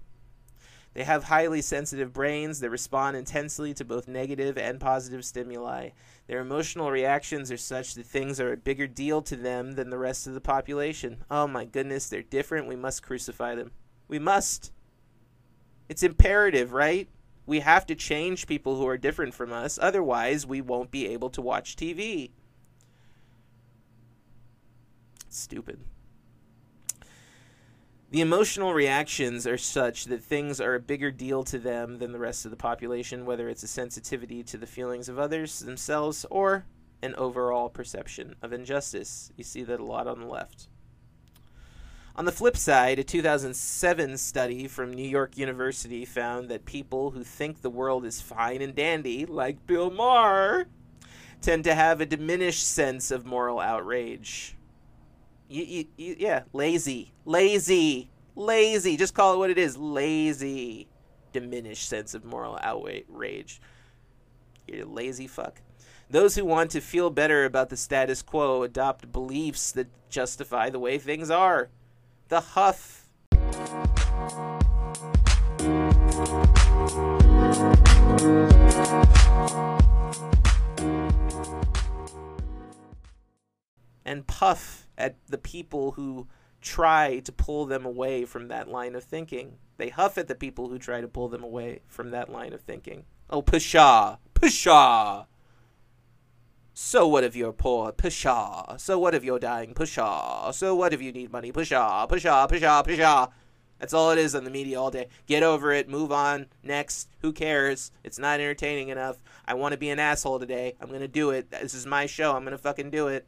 They 0.92 1.04
have 1.04 1.24
highly 1.24 1.62
sensitive 1.62 2.12
brains 2.12 2.60
that 2.60 2.70
respond 2.70 3.16
intensely 3.16 3.72
to 3.74 3.84
both 3.84 4.08
negative 4.08 4.58
and 4.58 4.80
positive 4.80 5.24
stimuli. 5.24 5.90
Their 6.26 6.40
emotional 6.40 6.90
reactions 6.90 7.52
are 7.52 7.56
such 7.56 7.94
that 7.94 8.06
things 8.06 8.40
are 8.40 8.52
a 8.52 8.56
bigger 8.56 8.88
deal 8.88 9.22
to 9.22 9.36
them 9.36 9.72
than 9.72 9.90
the 9.90 9.98
rest 9.98 10.26
of 10.26 10.34
the 10.34 10.40
population. 10.40 11.24
Oh 11.30 11.46
my 11.46 11.64
goodness, 11.64 12.08
they're 12.08 12.22
different. 12.22 12.66
We 12.66 12.76
must 12.76 13.04
crucify 13.04 13.54
them. 13.54 13.70
We 14.08 14.18
must. 14.18 14.72
It's 15.88 16.02
imperative, 16.02 16.72
right? 16.72 17.08
We 17.50 17.58
have 17.58 17.84
to 17.86 17.96
change 17.96 18.46
people 18.46 18.76
who 18.76 18.86
are 18.86 18.96
different 18.96 19.34
from 19.34 19.52
us. 19.52 19.76
Otherwise, 19.82 20.46
we 20.46 20.60
won't 20.60 20.92
be 20.92 21.08
able 21.08 21.30
to 21.30 21.42
watch 21.42 21.74
TV. 21.74 22.30
Stupid. 25.28 25.80
The 28.12 28.20
emotional 28.20 28.72
reactions 28.72 29.48
are 29.48 29.58
such 29.58 30.04
that 30.04 30.22
things 30.22 30.60
are 30.60 30.76
a 30.76 30.80
bigger 30.80 31.10
deal 31.10 31.42
to 31.42 31.58
them 31.58 31.98
than 31.98 32.12
the 32.12 32.20
rest 32.20 32.44
of 32.44 32.52
the 32.52 32.56
population, 32.56 33.26
whether 33.26 33.48
it's 33.48 33.64
a 33.64 33.66
sensitivity 33.66 34.44
to 34.44 34.56
the 34.56 34.64
feelings 34.64 35.08
of 35.08 35.18
others, 35.18 35.58
themselves, 35.58 36.24
or 36.30 36.66
an 37.02 37.16
overall 37.16 37.68
perception 37.68 38.36
of 38.42 38.52
injustice. 38.52 39.32
You 39.36 39.42
see 39.42 39.64
that 39.64 39.80
a 39.80 39.84
lot 39.84 40.06
on 40.06 40.20
the 40.20 40.26
left. 40.28 40.68
On 42.16 42.24
the 42.24 42.32
flip 42.32 42.56
side, 42.56 42.98
a 42.98 43.04
2007 43.04 44.18
study 44.18 44.66
from 44.66 44.92
New 44.92 45.08
York 45.08 45.38
University 45.38 46.04
found 46.04 46.48
that 46.48 46.64
people 46.64 47.12
who 47.12 47.22
think 47.22 47.62
the 47.62 47.70
world 47.70 48.04
is 48.04 48.20
fine 48.20 48.60
and 48.60 48.74
dandy, 48.74 49.24
like 49.24 49.66
Bill 49.66 49.90
Maher, 49.90 50.66
tend 51.40 51.64
to 51.64 51.74
have 51.74 52.00
a 52.00 52.06
diminished 52.06 52.66
sense 52.66 53.10
of 53.10 53.24
moral 53.24 53.60
outrage. 53.60 54.56
Yeah, 55.48 56.42
lazy, 56.52 57.12
lazy, 57.24 58.10
lazy. 58.34 58.96
Just 58.96 59.14
call 59.14 59.34
it 59.34 59.38
what 59.38 59.50
it 59.50 59.58
is 59.58 59.76
lazy. 59.76 60.88
Diminished 61.32 61.88
sense 61.88 62.12
of 62.12 62.24
moral 62.24 62.58
outrage. 62.60 63.60
You're 64.66 64.84
a 64.84 64.88
lazy 64.88 65.28
fuck. 65.28 65.62
Those 66.10 66.34
who 66.34 66.44
want 66.44 66.72
to 66.72 66.80
feel 66.80 67.08
better 67.10 67.44
about 67.44 67.68
the 67.68 67.76
status 67.76 68.20
quo 68.20 68.64
adopt 68.64 69.12
beliefs 69.12 69.72
that 69.72 69.88
justify 70.10 70.68
the 70.68 70.80
way 70.80 70.98
things 70.98 71.30
are 71.30 71.70
the 72.30 72.40
Huff. 72.40 73.08
And 84.04 84.26
puff 84.28 84.86
at 84.96 85.16
the 85.26 85.38
people 85.38 85.90
who 85.92 86.28
try 86.60 87.18
to 87.18 87.32
pull 87.32 87.66
them 87.66 87.84
away 87.84 88.24
from 88.24 88.46
that 88.46 88.68
line 88.68 88.94
of 88.94 89.02
thinking. 89.02 89.56
They 89.76 89.88
huff 89.88 90.16
at 90.16 90.28
the 90.28 90.36
people 90.36 90.68
who 90.68 90.78
try 90.78 91.00
to 91.00 91.08
pull 91.08 91.28
them 91.28 91.42
away 91.42 91.80
from 91.88 92.10
that 92.12 92.28
line 92.28 92.52
of 92.52 92.60
thinking. 92.60 93.06
Oh, 93.28 93.42
pshaw! 93.42 94.18
Pshaw! 94.34 95.26
So 96.82 97.06
what 97.06 97.24
if 97.24 97.36
you're 97.36 97.52
poor? 97.52 97.92
Pshaw. 97.92 98.78
So 98.78 98.98
what 98.98 99.14
if 99.14 99.22
you're 99.22 99.38
dying? 99.38 99.74
Pshaw. 99.74 100.50
So 100.50 100.74
what 100.74 100.94
if 100.94 101.02
you 101.02 101.12
need 101.12 101.30
money? 101.30 101.52
Pshaw, 101.52 102.06
pshaw, 102.08 102.48
pshaw, 102.48 102.82
pshaw. 102.82 103.28
That's 103.78 103.92
all 103.92 104.10
it 104.12 104.18
is 104.18 104.34
on 104.34 104.44
the 104.44 104.50
media 104.50 104.80
all 104.80 104.90
day. 104.90 105.08
Get 105.26 105.42
over 105.42 105.72
it. 105.72 105.90
Move 105.90 106.10
on. 106.10 106.46
Next. 106.62 107.10
Who 107.20 107.32
cares? 107.32 107.92
It's 108.02 108.18
not 108.18 108.40
entertaining 108.40 108.88
enough. 108.88 109.22
I 109.46 109.52
want 109.54 109.72
to 109.72 109.78
be 109.78 109.90
an 109.90 109.98
asshole 109.98 110.38
today. 110.38 110.74
I'm 110.80 110.88
going 110.88 111.02
to 111.02 111.06
do 111.06 111.30
it. 111.30 111.50
This 111.50 111.74
is 111.74 111.84
my 111.84 112.06
show. 112.06 112.34
I'm 112.34 112.44
going 112.44 112.52
to 112.52 112.58
fucking 112.58 112.88
do 112.88 113.08
it. 113.08 113.26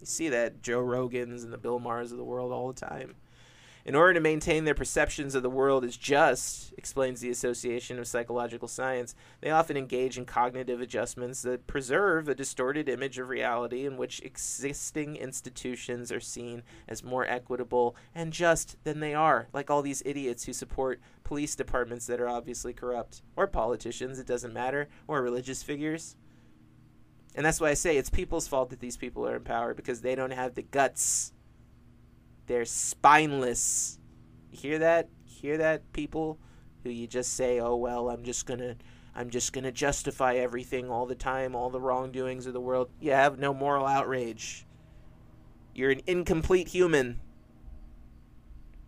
You 0.00 0.06
see 0.06 0.30
that 0.30 0.62
Joe 0.62 0.82
Rogans 0.82 1.44
and 1.44 1.52
the 1.52 1.58
Bill 1.58 1.78
Maher's 1.78 2.10
of 2.10 2.16
the 2.16 2.24
world 2.24 2.52
all 2.52 2.72
the 2.72 2.80
time. 2.80 3.16
In 3.86 3.94
order 3.94 4.14
to 4.14 4.20
maintain 4.20 4.64
their 4.64 4.74
perceptions 4.74 5.34
of 5.34 5.42
the 5.42 5.50
world 5.50 5.84
as 5.84 5.98
just, 5.98 6.72
explains 6.78 7.20
the 7.20 7.28
Association 7.28 7.98
of 7.98 8.06
Psychological 8.06 8.66
Science, 8.66 9.14
they 9.42 9.50
often 9.50 9.76
engage 9.76 10.16
in 10.16 10.24
cognitive 10.24 10.80
adjustments 10.80 11.42
that 11.42 11.66
preserve 11.66 12.26
a 12.26 12.34
distorted 12.34 12.88
image 12.88 13.18
of 13.18 13.28
reality 13.28 13.84
in 13.84 13.98
which 13.98 14.22
existing 14.22 15.16
institutions 15.16 16.10
are 16.10 16.20
seen 16.20 16.62
as 16.88 17.04
more 17.04 17.26
equitable 17.26 17.94
and 18.14 18.32
just 18.32 18.82
than 18.84 19.00
they 19.00 19.12
are, 19.12 19.48
like 19.52 19.70
all 19.70 19.82
these 19.82 20.02
idiots 20.06 20.44
who 20.44 20.54
support 20.54 20.98
police 21.22 21.54
departments 21.54 22.06
that 22.06 22.22
are 22.22 22.28
obviously 22.28 22.72
corrupt, 22.72 23.20
or 23.36 23.46
politicians, 23.46 24.18
it 24.18 24.26
doesn't 24.26 24.54
matter, 24.54 24.88
or 25.06 25.20
religious 25.20 25.62
figures. 25.62 26.16
And 27.34 27.44
that's 27.44 27.60
why 27.60 27.68
I 27.68 27.74
say 27.74 27.98
it's 27.98 28.08
people's 28.08 28.48
fault 28.48 28.70
that 28.70 28.80
these 28.80 28.96
people 28.96 29.28
are 29.28 29.36
in 29.36 29.42
power 29.42 29.74
because 29.74 30.00
they 30.00 30.14
don't 30.14 30.32
have 30.32 30.54
the 30.54 30.62
guts 30.62 31.33
they're 32.46 32.64
spineless. 32.64 33.98
Hear 34.50 34.78
that? 34.78 35.08
Hear 35.24 35.58
that, 35.58 35.92
people? 35.92 36.38
Who 36.82 36.90
you 36.90 37.06
just 37.06 37.32
say, 37.34 37.60
"Oh 37.60 37.76
well, 37.76 38.10
I'm 38.10 38.24
just 38.24 38.46
gonna, 38.46 38.76
I'm 39.14 39.30
just 39.30 39.52
gonna 39.52 39.72
justify 39.72 40.34
everything 40.34 40.90
all 40.90 41.06
the 41.06 41.14
time, 41.14 41.54
all 41.54 41.70
the 41.70 41.80
wrongdoings 41.80 42.46
of 42.46 42.52
the 42.52 42.60
world." 42.60 42.90
You 43.00 43.12
have 43.12 43.38
no 43.38 43.54
moral 43.54 43.86
outrage. 43.86 44.66
You're 45.74 45.90
an 45.90 46.02
incomplete 46.06 46.68
human. 46.68 47.20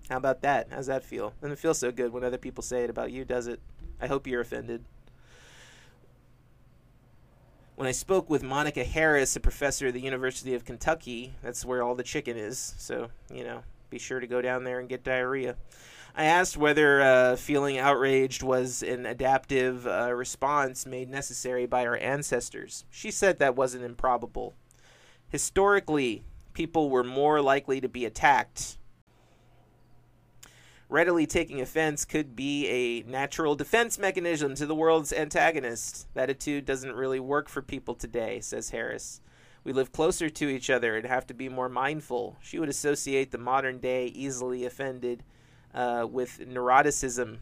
How 0.09 0.19
about 0.19 0.43
that? 0.43 0.69
How's 0.71 0.87
that 0.87 1.05
feel? 1.05 1.33
Doesn't 1.41 1.53
it 1.53 1.59
feel 1.59 1.75
so 1.75 1.91
good 1.91 2.13
when 2.13 2.23
other 2.23 2.39
people 2.39 2.63
say 2.63 2.85
it 2.85 2.91
about 2.91 3.11
you, 3.11 3.25
does 3.25 3.49
it? 3.49 3.61
I 4.01 4.07
hope 4.07 4.27
you're 4.27 4.41
offended. 4.41 4.85
When 7.77 7.87
I 7.87 7.93
spoke 7.93 8.31
with 8.31 8.43
Monica 8.43 8.85
Harris, 8.85 9.37
a 9.37 9.41
professor 9.41 9.89
at 9.89 9.93
the 9.93 10.01
University 10.01 10.55
of 10.55 10.65
Kentucky, 10.65 11.35
that's 11.43 11.63
where 11.63 11.83
all 11.83 11.95
the 11.95 12.03
chicken 12.03 12.39
is. 12.39 12.75
So, 12.79 13.11
you 13.31 13.45
know, 13.45 13.65
be 13.91 13.99
sure 13.99 14.19
to 14.19 14.27
go 14.27 14.41
down 14.41 14.65
there 14.65 14.81
and 14.81 14.89
get 14.89 15.05
diarrhea. 15.05 15.57
I 16.17 16.25
asked 16.25 16.57
whether 16.57 17.03
uh, 17.03 17.37
feeling 17.37 17.77
outraged 17.77 18.43
was 18.43 18.83
an 18.83 19.05
adaptive 19.05 19.87
uh, 19.87 20.11
response 20.15 20.87
made 20.87 21.11
necessary 21.11 21.67
by 21.67 21.85
our 21.85 21.99
ancestors. 21.99 22.87
She 22.91 23.11
said 23.11 23.39
that 23.39 23.57
wasn't 23.57 23.85
improbable. 23.85 24.55
Historically, 25.29 26.25
people 26.55 26.89
were 26.89 27.05
more 27.05 27.43
likely 27.43 27.83
to 27.83 27.91
be 27.91 28.07
attacked 28.07 28.79
readily 30.89 31.27
taking 31.27 31.61
offense 31.61 32.05
could 32.05 32.37
be 32.37 32.67
a 32.69 33.03
natural 33.11 33.55
defense 33.55 33.99
mechanism 33.99 34.55
to 34.55 34.67
the 34.67 34.75
world's 34.75 35.13
antagonist. 35.13 36.07
That 36.15 36.25
attitude 36.25 36.65
doesn't 36.65 36.95
really 36.95 37.21
work 37.21 37.49
for 37.49 37.63
people 37.63 37.95
today, 37.95 38.41
says 38.41 38.71
Harris. 38.71 39.21
We 39.65 39.73
live 39.73 39.91
closer 39.91 40.31
to 40.31 40.49
each 40.49 40.71
other 40.71 40.97
and 40.97 41.07
have 41.07 41.27
to 41.27 41.35
be 41.35 41.49
more 41.49 41.69
mindful. 41.69 42.37
She 42.41 42.59
would 42.59 42.69
associate 42.69 43.33
the 43.33 43.39
modern 43.39 43.79
day 43.79 44.07
easily 44.07 44.65
offended 44.65 45.25
uh, 45.75 46.07
with 46.09 46.39
neuroticism. 46.39 47.39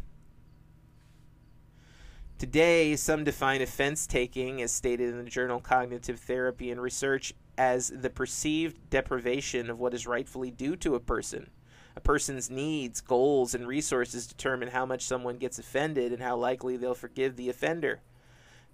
Today, 2.39 2.97
some 2.97 3.25
define 3.25 3.61
offense 3.61 4.07
taking, 4.07 4.61
as 4.61 4.73
stated 4.73 5.11
in 5.11 5.23
the 5.23 5.31
journal 5.31 5.61
Cognitive 5.61 6.19
Therapy 6.19 6.71
and 6.71 6.81
Research, 6.81 7.35
as 7.57 7.93
the 7.95 8.11
perceived 8.11 8.91
deprivation 8.91 9.71
of 9.71 9.79
what 9.79 9.95
is 9.95 10.07
rightfully 10.07 10.51
due 10.51 10.77
to 10.77 10.95
a 10.95 11.01
person. 11.01 11.51
A 11.97 12.01
person's 12.01 12.51
needs, 12.51 13.01
goals, 13.01 13.55
and 13.55 13.67
resources 13.69 14.27
determine 14.27 14.69
how 14.69 14.85
much 14.85 15.03
someone 15.03 15.37
gets 15.37 15.59
offended 15.59 16.13
and 16.13 16.23
how 16.23 16.37
likely 16.37 16.77
they'll 16.77 16.95
forgive 16.95 17.37
the 17.37 17.49
offender. 17.49 18.01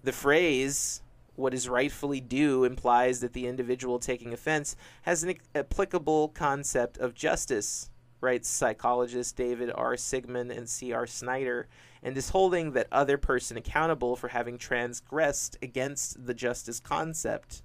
The 0.03 0.11
phrase, 0.11 1.01
what 1.35 1.53
is 1.53 1.69
rightfully 1.69 2.19
due, 2.19 2.63
implies 2.63 3.19
that 3.19 3.33
the 3.33 3.45
individual 3.45 3.99
taking 3.99 4.33
offense 4.33 4.75
has 5.03 5.23
an 5.23 5.35
applicable 5.53 6.29
concept 6.29 6.97
of 6.97 7.13
justice, 7.13 7.91
writes 8.21 8.49
psychologists 8.49 9.33
David 9.33 9.71
R. 9.75 9.93
Sigman 9.93 10.55
and 10.55 10.67
C. 10.67 10.91
R. 10.91 11.05
Snyder, 11.05 11.67
and 12.01 12.17
is 12.17 12.29
holding 12.29 12.71
that 12.71 12.87
other 12.91 13.17
person 13.17 13.57
accountable 13.57 14.15
for 14.15 14.29
having 14.29 14.57
transgressed 14.57 15.57
against 15.61 16.25
the 16.25 16.33
justice 16.33 16.79
concept. 16.79 17.61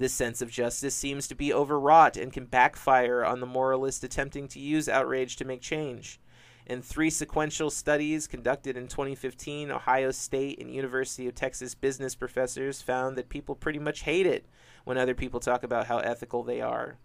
This 0.00 0.14
sense 0.14 0.40
of 0.40 0.50
justice 0.50 0.94
seems 0.94 1.28
to 1.28 1.34
be 1.34 1.52
overwrought 1.52 2.16
and 2.16 2.32
can 2.32 2.46
backfire 2.46 3.22
on 3.22 3.40
the 3.40 3.46
moralist 3.46 4.02
attempting 4.02 4.48
to 4.48 4.58
use 4.58 4.88
outrage 4.88 5.36
to 5.36 5.44
make 5.44 5.60
change. 5.60 6.18
In 6.64 6.80
three 6.80 7.10
sequential 7.10 7.68
studies 7.68 8.26
conducted 8.26 8.78
in 8.78 8.88
2015, 8.88 9.70
Ohio 9.70 10.10
State 10.10 10.58
and 10.58 10.74
University 10.74 11.28
of 11.28 11.34
Texas 11.34 11.74
business 11.74 12.14
professors 12.14 12.80
found 12.80 13.14
that 13.18 13.28
people 13.28 13.54
pretty 13.54 13.78
much 13.78 14.04
hate 14.04 14.24
it 14.24 14.46
when 14.84 14.96
other 14.96 15.14
people 15.14 15.38
talk 15.38 15.62
about 15.62 15.88
how 15.88 15.98
ethical 15.98 16.44
they 16.44 16.62
are. 16.62 16.96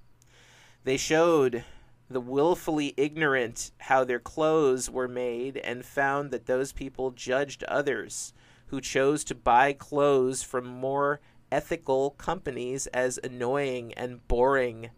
They 0.85 0.95
showed 0.95 1.65
the 2.09 2.21
willfully 2.21 2.93
ignorant 2.95 3.71
how 3.79 4.05
their 4.05 4.19
clothes 4.19 4.89
were 4.89 5.09
made 5.09 5.57
and 5.57 5.83
found 5.83 6.31
that 6.31 6.45
those 6.45 6.71
people 6.71 7.11
judged 7.11 7.65
others 7.65 8.33
who 8.67 8.79
chose 8.79 9.25
to 9.25 9.35
buy 9.35 9.73
clothes 9.73 10.43
from 10.43 10.65
more 10.65 11.19
ethical 11.55 12.09
companies 12.11 12.85
as 12.87 13.17
annoying 13.23 13.93
and 13.93 14.27
boring. 14.27 14.89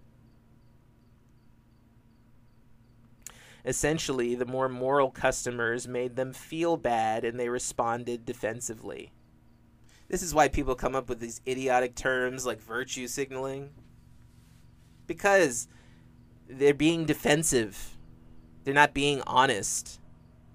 Essentially, 3.63 4.33
the 4.33 4.47
more 4.47 4.67
moral 4.67 5.11
customers 5.11 5.87
made 5.87 6.15
them 6.15 6.33
feel 6.33 6.75
bad 6.75 7.23
and 7.23 7.39
they 7.39 7.47
responded 7.47 8.25
defensively. 8.25 9.11
This 10.07 10.23
is 10.23 10.33
why 10.33 10.47
people 10.47 10.73
come 10.73 10.95
up 10.95 11.09
with 11.09 11.19
these 11.19 11.41
idiotic 11.47 11.93
terms 11.93 12.43
like 12.43 12.59
virtue 12.59 13.05
signaling. 13.05 13.69
Because 15.05 15.67
they're 16.49 16.73
being 16.73 17.05
defensive, 17.05 17.97
they're 18.63 18.73
not 18.73 18.95
being 18.95 19.21
honest. 19.27 19.99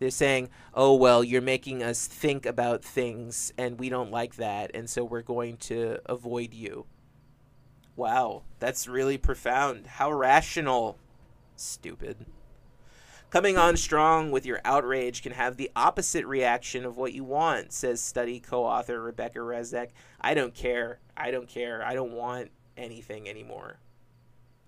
They're 0.02 0.10
saying, 0.10 0.48
oh, 0.74 0.96
well, 0.96 1.22
you're 1.22 1.40
making 1.40 1.80
us 1.80 2.08
think 2.08 2.44
about 2.44 2.82
things 2.82 3.52
and 3.56 3.78
we 3.78 3.88
don't 3.88 4.10
like 4.10 4.34
that, 4.34 4.72
and 4.74 4.90
so 4.90 5.04
we're 5.04 5.22
going 5.22 5.58
to 5.58 6.00
avoid 6.06 6.52
you. 6.54 6.86
Wow, 7.94 8.42
that's 8.58 8.88
really 8.88 9.16
profound. 9.16 9.86
How 9.86 10.10
rational. 10.12 10.98
Stupid. 11.54 12.26
Coming 13.30 13.56
on 13.56 13.76
strong 13.76 14.32
with 14.32 14.44
your 14.44 14.60
outrage 14.64 15.22
can 15.22 15.34
have 15.34 15.56
the 15.56 15.70
opposite 15.76 16.26
reaction 16.26 16.84
of 16.84 16.96
what 16.96 17.12
you 17.12 17.22
want, 17.22 17.72
says 17.72 18.00
study 18.00 18.40
co 18.40 18.64
author 18.64 19.00
Rebecca 19.00 19.38
Reczek. 19.38 19.90
I 20.20 20.34
don't 20.34 20.52
care. 20.52 20.98
I 21.16 21.30
don't 21.30 21.48
care. 21.48 21.86
I 21.86 21.94
don't 21.94 22.12
want 22.12 22.50
anything 22.76 23.28
anymore. 23.28 23.78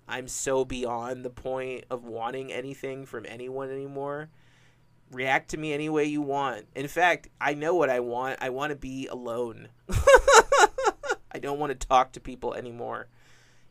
I'm 0.07 0.29
so 0.29 0.65
beyond 0.65 1.25
the 1.25 1.31
point 1.31 1.87
of 1.91 2.05
wanting 2.05 2.53
anything 2.53 3.05
from 3.05 3.27
anyone 3.29 3.73
anymore 3.73 4.29
react 5.15 5.51
to 5.51 5.57
me 5.57 5.73
any 5.73 5.89
way 5.89 6.05
you 6.05 6.21
want. 6.21 6.67
In 6.75 6.89
fact, 6.89 7.29
I 7.41 7.55
know 7.55 7.75
what 7.75 7.91
I 7.91 8.01
want. 8.01 8.39
I 8.41 8.51
want 8.51 8.71
to 8.71 8.77
be 8.77 9.07
alone. 9.07 9.69
I 9.91 11.39
don't 11.41 11.59
want 11.59 11.79
to 11.79 11.87
talk 11.87 12.13
to 12.13 12.21
people 12.21 12.55
anymore. 12.55 13.09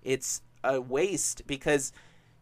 It's 0.04 0.42
a 0.64 0.82
waste 0.82 1.46
because 1.46 1.92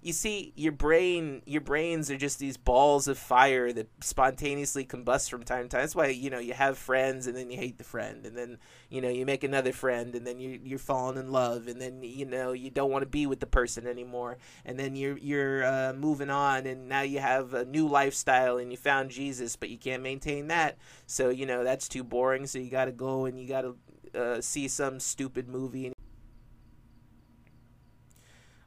you 0.01 0.13
see 0.13 0.51
your 0.55 0.71
brain 0.71 1.43
your 1.45 1.61
brains 1.61 2.09
are 2.09 2.17
just 2.17 2.39
these 2.39 2.57
balls 2.57 3.07
of 3.07 3.17
fire 3.17 3.71
that 3.71 3.87
spontaneously 4.01 4.83
combust 4.83 5.29
from 5.29 5.43
time 5.43 5.63
to 5.63 5.69
time. 5.69 5.81
That's 5.81 5.95
why 5.95 6.07
you 6.07 6.29
know 6.29 6.39
you 6.39 6.53
have 6.53 6.77
friends 6.77 7.27
and 7.27 7.37
then 7.37 7.51
you 7.51 7.57
hate 7.57 7.77
the 7.77 7.83
friend. 7.83 8.25
And 8.25 8.35
then 8.35 8.57
you 8.89 8.99
know 9.01 9.09
you 9.09 9.25
make 9.25 9.43
another 9.43 9.71
friend 9.71 10.15
and 10.15 10.25
then 10.25 10.39
you 10.39 10.59
you're 10.63 10.79
falling 10.79 11.17
in 11.17 11.31
love. 11.31 11.67
And 11.67 11.79
then 11.79 12.01
you 12.01 12.25
know 12.25 12.51
you 12.51 12.71
don't 12.71 12.89
want 12.91 13.03
to 13.03 13.09
be 13.09 13.27
with 13.27 13.39
the 13.39 13.45
person 13.45 13.85
anymore. 13.85 14.37
And 14.65 14.79
then 14.79 14.95
you're 14.95 15.17
you're 15.17 15.65
uh, 15.65 15.93
moving 15.93 16.31
on 16.31 16.65
and 16.65 16.89
now 16.89 17.01
you 17.01 17.19
have 17.19 17.53
a 17.53 17.65
new 17.65 17.87
lifestyle 17.87 18.57
and 18.57 18.71
you 18.71 18.77
found 18.77 19.11
Jesus 19.11 19.55
but 19.55 19.69
you 19.69 19.77
can't 19.77 20.01
maintain 20.01 20.47
that. 20.47 20.77
So 21.05 21.29
you 21.29 21.45
know 21.45 21.63
that's 21.63 21.87
too 21.87 22.03
boring. 22.03 22.47
So 22.47 22.57
you 22.57 22.71
got 22.71 22.85
to 22.85 22.91
go 22.91 23.25
and 23.25 23.39
you 23.39 23.47
got 23.47 23.61
to 23.61 23.75
uh, 24.19 24.41
see 24.41 24.67
some 24.67 24.99
stupid 24.99 25.47
movie 25.47 25.93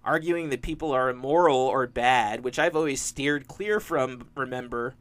arguing 0.04 0.50
that 0.50 0.62
people 0.62 0.92
are 0.92 1.08
immoral 1.08 1.56
or 1.56 1.86
bad, 1.86 2.44
which 2.44 2.58
I've 2.58 2.76
always 2.76 3.00
steered 3.00 3.48
clear 3.48 3.80
from, 3.80 4.28
remember. 4.36 4.94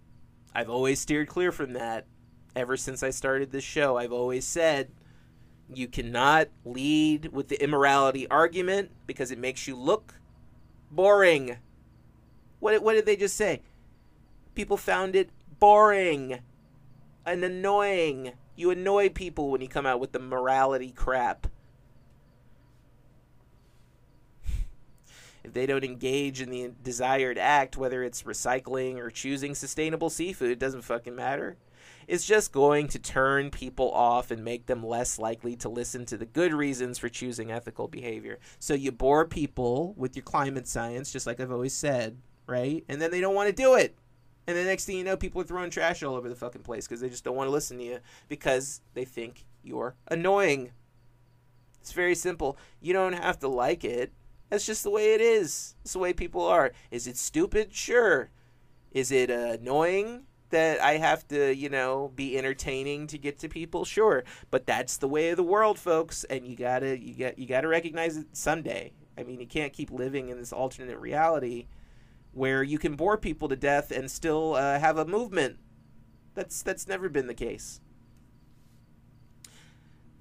I've 0.56 0.70
always 0.70 1.00
steered 1.00 1.28
clear 1.28 1.52
from 1.52 1.74
that. 1.74 2.06
Ever 2.56 2.78
since 2.78 3.02
I 3.02 3.10
started 3.10 3.52
this 3.52 3.64
show, 3.64 3.98
I've 3.98 4.12
always 4.12 4.46
said 4.46 4.92
You 5.74 5.88
cannot 5.88 6.50
lead 6.64 7.32
with 7.32 7.48
the 7.48 7.62
immorality 7.64 8.28
argument 8.30 8.92
because 9.08 9.32
it 9.32 9.40
makes 9.40 9.68
you 9.68 9.76
look 9.76 10.16
boring. 10.92 11.58
What, 12.60 12.84
what 12.84 12.94
did 12.94 13.06
they 13.06 13.16
just 13.16 13.36
say? 13.36 13.62
People 14.54 14.78
found 14.78 15.16
it 15.16 15.32
boring 15.60 16.40
and 17.26 17.44
annoying. 17.44 18.34
You 18.56 18.70
annoy 18.70 19.10
people 19.10 19.50
when 19.50 19.62
you 19.62 19.68
come 19.68 19.88
out 19.88 20.00
with 20.00 20.12
the 20.12 20.20
morality 20.20 20.92
crap. 20.92 21.48
If 25.44 25.54
they 25.54 25.66
don't 25.66 25.84
engage 25.84 26.42
in 26.42 26.50
the 26.50 26.72
desired 26.84 27.38
act, 27.38 27.78
whether 27.78 28.04
it's 28.04 28.24
recycling 28.24 28.98
or 28.98 29.10
choosing 29.10 29.56
sustainable 29.56 30.10
seafood, 30.10 30.52
it 30.52 30.60
doesn't 30.60 30.84
fucking 30.84 31.16
matter. 31.16 31.58
It's 32.08 32.26
just 32.26 32.52
going 32.52 32.88
to 32.90 33.00
turn 33.00 33.50
people 33.50 33.92
off 33.92 34.32
and 34.32 34.44
make 34.44 34.66
them 34.66 34.86
less 34.86 35.20
likely 35.20 35.56
to 35.58 35.70
listen 35.70 36.06
to 36.08 36.18
the 36.18 36.26
good 36.26 36.54
reasons 36.54 36.98
for 36.98 37.10
choosing 37.10 37.52
ethical 37.52 37.88
behavior. 37.88 38.40
So 38.60 38.74
you 38.74 38.92
bore 38.92 39.26
people 39.26 39.94
with 39.98 40.16
your 40.16 40.24
climate 40.24 40.68
science, 40.68 41.12
just 41.12 41.28
like 41.28 41.40
I've 41.40 41.52
always 41.52 41.74
said, 41.74 42.18
right? 42.46 42.84
And 42.90 43.02
then 43.02 43.12
they 43.12 43.22
don't 43.22 43.36
want 43.36 43.50
to 43.50 43.56
do 43.56 43.76
it. 43.76 43.96
And 44.46 44.58
the 44.58 44.64
next 44.64 44.86
thing 44.86 44.98
you 44.98 45.06
know, 45.06 45.16
people 45.16 45.42
are 45.42 45.46
throwing 45.46 45.70
trash 45.70 46.04
all 46.04 46.16
over 46.16 46.28
the 46.28 46.36
fucking 46.36 46.64
place 46.64 46.86
because 46.86 47.00
they 47.00 47.10
just 47.10 47.24
don't 47.24 47.36
want 47.36 47.48
to 47.48 47.52
listen 47.52 47.78
to 47.78 47.84
you 47.84 48.00
because 48.28 48.82
they 48.94 49.06
think 49.06 49.46
you're 49.64 49.96
annoying. 50.10 50.72
It's 51.80 51.94
very 51.94 52.16
simple. 52.16 52.58
You 52.82 52.94
don't 52.94 53.14
have 53.14 53.40
to 53.40 53.48
like 53.48 53.86
it. 53.86 54.12
That's 54.54 54.68
just 54.68 54.84
the 54.84 54.92
way 54.92 55.16
it 55.16 55.20
is. 55.20 55.74
It's 55.82 55.94
the 55.94 56.00
way 56.00 56.14
people 56.14 56.46
are. 56.46 56.74
Is 56.92 57.08
it 57.08 57.18
stupid? 57.18 57.74
Sure. 57.74 58.30
Is 58.92 59.12
it 59.12 59.32
uh, 59.32 59.58
annoying 59.60 60.28
that 60.52 60.80
I 60.80 60.98
have 60.98 61.28
to, 61.30 61.56
you 61.56 61.70
know, 61.70 62.12
be 62.14 62.38
entertaining 62.38 63.08
to 63.08 63.18
get 63.18 63.40
to 63.40 63.50
people? 63.50 63.84
Sure. 63.84 64.24
But 64.52 64.68
that's 64.68 64.98
the 64.98 65.08
way 65.08 65.32
of 65.32 65.38
the 65.38 65.44
world, 65.44 65.80
folks, 65.80 66.24
and 66.26 66.46
you 66.46 66.56
gotta 66.56 67.00
you 67.00 67.16
got 67.16 67.40
you 67.40 67.48
gotta 67.48 67.68
recognize 67.68 68.16
it 68.16 68.28
someday. 68.34 68.94
I 69.18 69.24
mean, 69.24 69.40
you 69.40 69.48
can't 69.48 69.74
keep 69.74 69.90
living 69.90 70.30
in 70.30 70.38
this 70.38 70.54
alternate 70.54 71.00
reality 71.00 71.66
where 72.32 72.62
you 72.62 72.78
can 72.78 72.96
bore 72.96 73.18
people 73.18 73.50
to 73.50 73.56
death 73.56 73.90
and 73.90 74.12
still 74.12 74.54
uh, 74.54 74.78
have 74.78 75.00
a 75.00 75.06
movement. 75.06 75.58
That's 76.36 76.62
that's 76.62 76.88
never 76.88 77.10
been 77.10 77.26
the 77.26 77.34
case. 77.34 77.82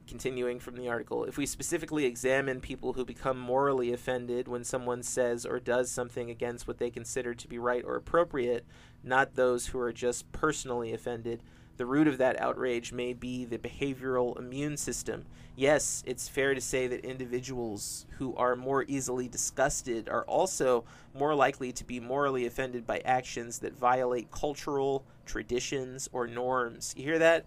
Continuing 0.08 0.58
from 0.58 0.76
the 0.76 0.88
article, 0.88 1.24
if 1.24 1.38
we 1.38 1.46
specifically 1.46 2.04
examine 2.04 2.60
people 2.60 2.92
who 2.92 3.04
become 3.04 3.38
morally 3.38 3.92
offended 3.92 4.48
when 4.48 4.64
someone 4.64 5.02
says 5.02 5.46
or 5.46 5.58
does 5.58 5.90
something 5.90 6.28
against 6.28 6.66
what 6.66 6.78
they 6.78 6.90
consider 6.90 7.34
to 7.34 7.48
be 7.48 7.58
right 7.58 7.84
or 7.84 7.96
appropriate, 7.96 8.66
not 9.02 9.34
those 9.34 9.68
who 9.68 9.78
are 9.78 9.92
just 9.92 10.30
personally 10.32 10.92
offended, 10.92 11.42
the 11.76 11.86
root 11.86 12.06
of 12.06 12.18
that 12.18 12.38
outrage 12.40 12.92
may 12.92 13.12
be 13.12 13.44
the 13.44 13.58
behavioral 13.58 14.38
immune 14.38 14.76
system. 14.76 15.24
Yes, 15.56 16.02
it's 16.06 16.28
fair 16.28 16.54
to 16.54 16.60
say 16.60 16.86
that 16.86 17.04
individuals 17.04 18.06
who 18.18 18.34
are 18.36 18.56
more 18.56 18.84
easily 18.88 19.28
disgusted 19.28 20.08
are 20.08 20.24
also 20.24 20.84
more 21.14 21.34
likely 21.34 21.72
to 21.72 21.84
be 21.84 22.00
morally 22.00 22.46
offended 22.46 22.86
by 22.86 22.98
actions 23.04 23.58
that 23.60 23.78
violate 23.78 24.30
cultural 24.30 25.04
traditions 25.24 26.08
or 26.12 26.26
norms. 26.26 26.92
You 26.96 27.04
hear 27.04 27.18
that? 27.18 27.46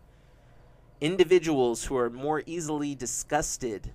Individuals 1.02 1.86
who 1.86 1.98
are 1.98 2.10
more 2.10 2.42
easily 2.46 2.96
disgusted 2.96 3.94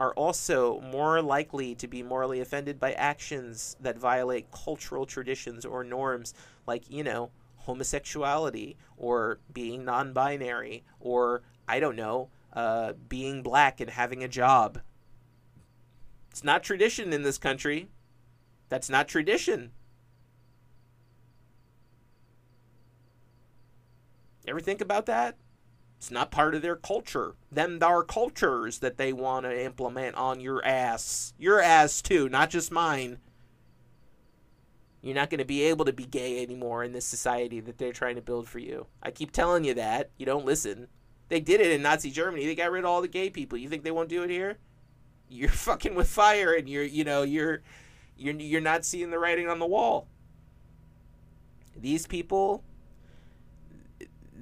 are 0.00 0.12
also 0.14 0.80
more 0.80 1.22
likely 1.22 1.74
to 1.76 1.86
be 1.86 2.02
morally 2.02 2.40
offended 2.40 2.80
by 2.80 2.92
actions 2.92 3.76
that 3.80 3.98
violate 3.98 4.50
cultural 4.50 5.06
traditions 5.06 5.64
or 5.64 5.84
norms, 5.84 6.34
like, 6.66 6.90
you 6.90 7.04
know, 7.04 7.30
homosexuality 7.56 8.76
or 8.96 9.38
being 9.52 9.84
non 9.84 10.12
binary 10.12 10.82
or, 10.98 11.42
I 11.68 11.78
don't 11.78 11.96
know, 11.96 12.30
uh, 12.52 12.94
being 13.08 13.42
black 13.42 13.80
and 13.80 13.90
having 13.90 14.24
a 14.24 14.28
job. 14.28 14.80
It's 16.30 16.42
not 16.42 16.62
tradition 16.62 17.12
in 17.12 17.22
this 17.22 17.38
country. 17.38 17.88
That's 18.68 18.88
not 18.88 19.06
tradition. 19.06 19.72
Ever 24.48 24.60
think 24.60 24.80
about 24.80 25.06
that? 25.06 25.36
It's 26.00 26.10
not 26.10 26.30
part 26.30 26.54
of 26.54 26.62
their 26.62 26.76
culture. 26.76 27.34
Them 27.52 27.78
are 27.82 28.02
cultures 28.02 28.78
that 28.78 28.96
they 28.96 29.12
want 29.12 29.44
to 29.44 29.64
implement 29.64 30.16
on 30.16 30.40
your 30.40 30.64
ass. 30.64 31.34
Your 31.36 31.60
ass 31.60 32.00
too, 32.00 32.26
not 32.30 32.48
just 32.48 32.72
mine. 32.72 33.18
You're 35.02 35.14
not 35.14 35.28
going 35.28 35.40
to 35.40 35.44
be 35.44 35.60
able 35.64 35.84
to 35.84 35.92
be 35.92 36.06
gay 36.06 36.42
anymore 36.42 36.82
in 36.84 36.92
this 36.92 37.04
society 37.04 37.60
that 37.60 37.76
they're 37.76 37.92
trying 37.92 38.14
to 38.14 38.22
build 38.22 38.48
for 38.48 38.60
you. 38.60 38.86
I 39.02 39.10
keep 39.10 39.30
telling 39.30 39.62
you 39.62 39.74
that. 39.74 40.08
You 40.16 40.24
don't 40.24 40.46
listen. 40.46 40.88
They 41.28 41.38
did 41.38 41.60
it 41.60 41.70
in 41.70 41.82
Nazi 41.82 42.10
Germany. 42.10 42.46
They 42.46 42.54
got 42.54 42.72
rid 42.72 42.84
of 42.84 42.90
all 42.90 43.02
the 43.02 43.06
gay 43.06 43.28
people. 43.28 43.58
You 43.58 43.68
think 43.68 43.84
they 43.84 43.90
won't 43.90 44.08
do 44.08 44.22
it 44.22 44.30
here? 44.30 44.56
You're 45.28 45.48
fucking 45.50 45.94
with 45.94 46.08
fire 46.08 46.54
and 46.54 46.66
you're, 46.66 46.82
you 46.82 47.04
know, 47.04 47.24
you're 47.24 47.60
you're 48.16 48.36
you're 48.36 48.62
not 48.62 48.86
seeing 48.86 49.10
the 49.10 49.18
writing 49.18 49.50
on 49.50 49.58
the 49.58 49.66
wall. 49.66 50.08
These 51.76 52.06
people 52.06 52.64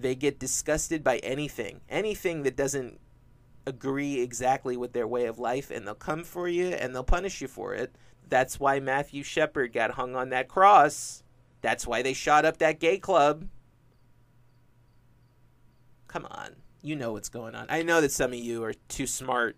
they 0.01 0.15
get 0.15 0.39
disgusted 0.39 1.03
by 1.03 1.19
anything, 1.19 1.81
anything 1.89 2.43
that 2.43 2.57
doesn't 2.57 3.01
agree 3.67 4.21
exactly 4.21 4.77
with 4.77 4.93
their 4.93 5.07
way 5.07 5.27
of 5.27 5.39
life, 5.39 5.71
and 5.71 5.87
they'll 5.87 5.95
come 5.95 6.25
for 6.25 6.49
you 6.49 6.69
and 6.69 6.95
they'll 6.95 7.05
punish 7.05 7.41
you 7.41 7.49
for 7.49 7.75
it. 7.75 7.95
That's 8.29 8.61
why 8.61 8.81
Matthew 8.81 9.23
Shepard 9.23 9.73
got 9.73 9.93
hung 9.93 10.15
on 10.15 10.31
that 10.31 10.49
cross. 10.49 11.23
That's 11.61 11.87
why 11.87 12.03
they 12.03 12.13
shot 12.13 12.45
up 12.45 12.59
that 12.59 12.81
gay 12.81 12.99
club. 12.99 13.49
Come 16.07 16.27
on. 16.31 16.57
You 16.83 16.97
know 16.97 17.13
what's 17.13 17.29
going 17.29 17.55
on. 17.55 17.67
I 17.69 17.83
know 17.83 18.01
that 18.01 18.13
some 18.13 18.33
of 18.33 18.39
you 18.39 18.63
are 18.65 18.75
too 18.89 19.07
smart 19.07 19.57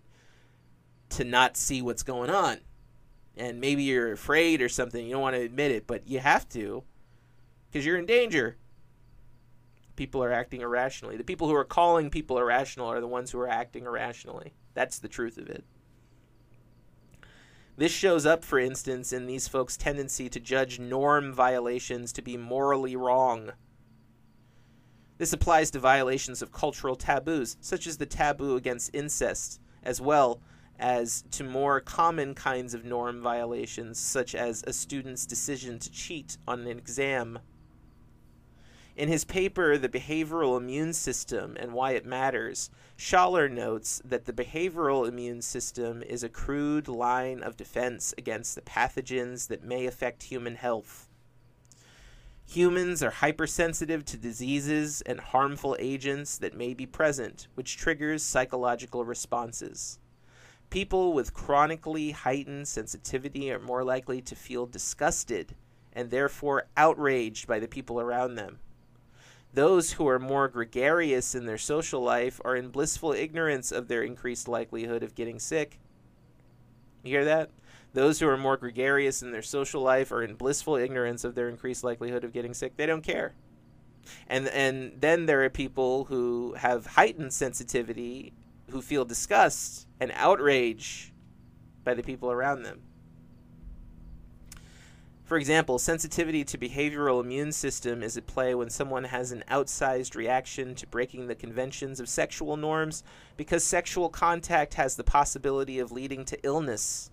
to 1.11 1.25
not 1.25 1.57
see 1.57 1.83
what's 1.83 2.03
going 2.03 2.31
on. 2.31 2.59
And 3.37 3.61
maybe 3.61 3.83
you're 3.83 4.13
afraid 4.13 4.63
or 4.63 4.69
something. 4.69 5.05
You 5.05 5.13
don't 5.13 5.23
want 5.23 5.37
to 5.37 5.43
admit 5.43 5.71
it, 5.71 5.87
but 5.87 6.07
you 6.07 6.19
have 6.19 6.49
to 6.51 6.83
because 7.71 7.87
you're 7.87 7.99
in 7.99 8.07
danger 8.07 8.57
people 10.01 10.25
are 10.25 10.33
acting 10.33 10.63
irrationally. 10.63 11.19
The 11.19 11.25
people 11.25 11.47
who 11.47 11.55
are 11.55 11.63
calling 11.63 12.09
people 12.09 12.39
irrational 12.39 12.91
are 12.91 13.03
the 13.03 13.07
ones 13.07 13.31
who 13.31 13.39
are 13.39 13.51
acting 13.51 13.85
irrationally. 13.85 14.55
That's 14.73 14.99
the 14.99 15.09
truth 15.09 15.37
of 15.37 15.51
it. 15.51 15.63
This 17.77 17.93
shows 17.93 18.25
up, 18.25 18.43
for 18.43 18.59
instance, 18.59 19.13
in 19.13 19.27
these 19.27 19.47
folks' 19.47 19.77
tendency 19.77 20.31
to 20.31 20.41
judge 20.41 20.79
norm 20.79 21.35
violations 21.35 22.15
to 22.15 22.23
be 22.23 22.39
morally 22.39 22.97
wrong. 22.97 23.51
This 25.19 25.35
applies 25.35 25.71
to 25.73 25.79
violations 25.79 26.41
of 26.41 26.51
cultural 26.51 26.97
taboos, 26.97 27.59
such 27.61 27.87
as 27.87 27.99
the 27.99 28.07
taboo 28.07 28.57
against 28.57 28.95
incest, 28.95 29.61
as 29.83 30.01
well 30.01 30.41
as 30.79 31.25
to 31.33 31.45
more 31.45 31.79
common 31.79 32.33
kinds 32.33 32.73
of 32.73 32.87
norm 32.87 33.21
violations, 33.21 34.01
such 34.01 34.35
as 34.35 34.65
a 34.67 34.73
student's 34.73 35.27
decision 35.27 35.79
to 35.79 35.91
cheat 35.91 36.39
on 36.49 36.61
an 36.61 36.69
exam 36.69 37.39
in 38.97 39.09
his 39.09 39.25
paper, 39.25 39.79
The 39.79 39.89
Behavioral 39.89 40.57
Immune 40.57 40.93
System 40.93 41.57
and 41.59 41.73
Why 41.73 41.93
It 41.93 42.05
Matters, 42.05 42.71
Schaller 42.99 43.51
notes 43.51 44.03
that 44.05 44.27
the 44.27 44.33
behavioral 44.33 45.09
immune 45.09 45.41
system 45.41 46.03
is 46.03 46.23
a 46.23 46.29
crude 46.29 46.87
line 46.87 47.43
of 47.43 47.57
defense 47.57 48.13
against 48.19 48.55
the 48.55 48.61
pathogens 48.61 49.49
that 49.49 49.65
may 49.65 49.87
affect 49.87 50.25
human 50.25 50.57
health. 50.57 51.09
Humans 52.47 53.03
are 53.03 53.11
hypersensitive 53.11 54.05
to 54.05 54.19
diseases 54.19 55.01
and 55.03 55.19
harmful 55.19 55.77
agents 55.79 56.37
that 56.37 56.55
may 56.57 56.75
be 56.75 56.85
present, 56.85 57.49
which 57.55 57.79
triggers 57.79 58.23
psychological 58.23 59.05
responses. 59.05 59.99
People 60.69 61.15
with 61.15 61.33
chronically 61.33 62.11
heightened 62.11 62.69
sensitivity 62.69 63.51
are 63.51 63.59
more 63.59 63.83
likely 63.83 64.21
to 64.21 64.37
feel 64.37 64.67
disgusted 64.67 65.55
and 65.93 66.11
therefore 66.11 66.67
outraged 66.77 67.47
by 67.47 67.59
the 67.59 67.67
people 67.67 67.99
around 67.99 68.35
them. 68.35 68.59
Those 69.53 69.93
who 69.93 70.07
are 70.09 70.19
more 70.19 70.49
gregarious 70.49 71.35
in 71.35 71.47
their 71.47 71.59
social 71.59 72.01
life 72.01 72.41
are 72.45 72.55
in 72.55 72.69
blissful 72.69 73.13
ignorance 73.13 73.73
of 73.73 73.89
their 73.89 74.03
increased 74.03 74.47
likelihood 74.47 75.03
of 75.03 75.15
getting 75.15 75.39
sick. 75.41 75.81
You 77.03 77.11
hear 77.11 77.25
that? 77.25 77.51
Those 77.93 78.21
who 78.21 78.29
are 78.29 78.37
more 78.37 78.57
gregarious 78.57 79.23
in 79.23 79.33
their 79.33 79.43
social 79.43 79.83
life 79.83 80.13
are 80.13 80.23
in 80.23 80.35
blissful 80.35 80.77
ignorance 80.77 81.25
of 81.25 81.35
their 81.35 81.49
increased 81.49 81.83
likelihood 81.83 82.23
of 82.23 82.33
getting 82.33 82.55
sick. 82.55 82.77
They 82.77 82.87
don't 82.87 83.03
care. 83.03 83.35
And 84.29 84.49
and 84.49 84.93
then 85.01 85.27
there 85.27 85.43
are 85.45 85.51
people 85.51 86.05
who 86.05 86.55
have 86.55 86.87
heightened 86.87 87.33
sensitivity 87.33 88.33
who 88.71 88.81
feel 88.81 89.05
disgust 89.05 89.89
and 89.99 90.13
outrage 90.15 91.13
by 91.83 91.95
the 91.95 92.03
people 92.03 92.31
around 92.31 92.63
them. 92.63 92.83
For 95.31 95.37
example, 95.37 95.79
sensitivity 95.79 96.43
to 96.43 96.59
behavioral 96.59 97.23
immune 97.23 97.53
system 97.53 98.03
is 98.03 98.17
at 98.17 98.27
play 98.27 98.53
when 98.53 98.69
someone 98.69 99.05
has 99.05 99.31
an 99.31 99.45
outsized 99.49 100.17
reaction 100.17 100.75
to 100.75 100.89
breaking 100.89 101.29
the 101.29 101.37
conventions 101.37 102.01
of 102.01 102.09
sexual 102.09 102.57
norms 102.57 103.05
because 103.37 103.63
sexual 103.63 104.09
contact 104.09 104.75
has 104.75 104.97
the 104.97 105.05
possibility 105.05 105.79
of 105.79 105.93
leading 105.93 106.25
to 106.25 106.39
illness. 106.43 107.13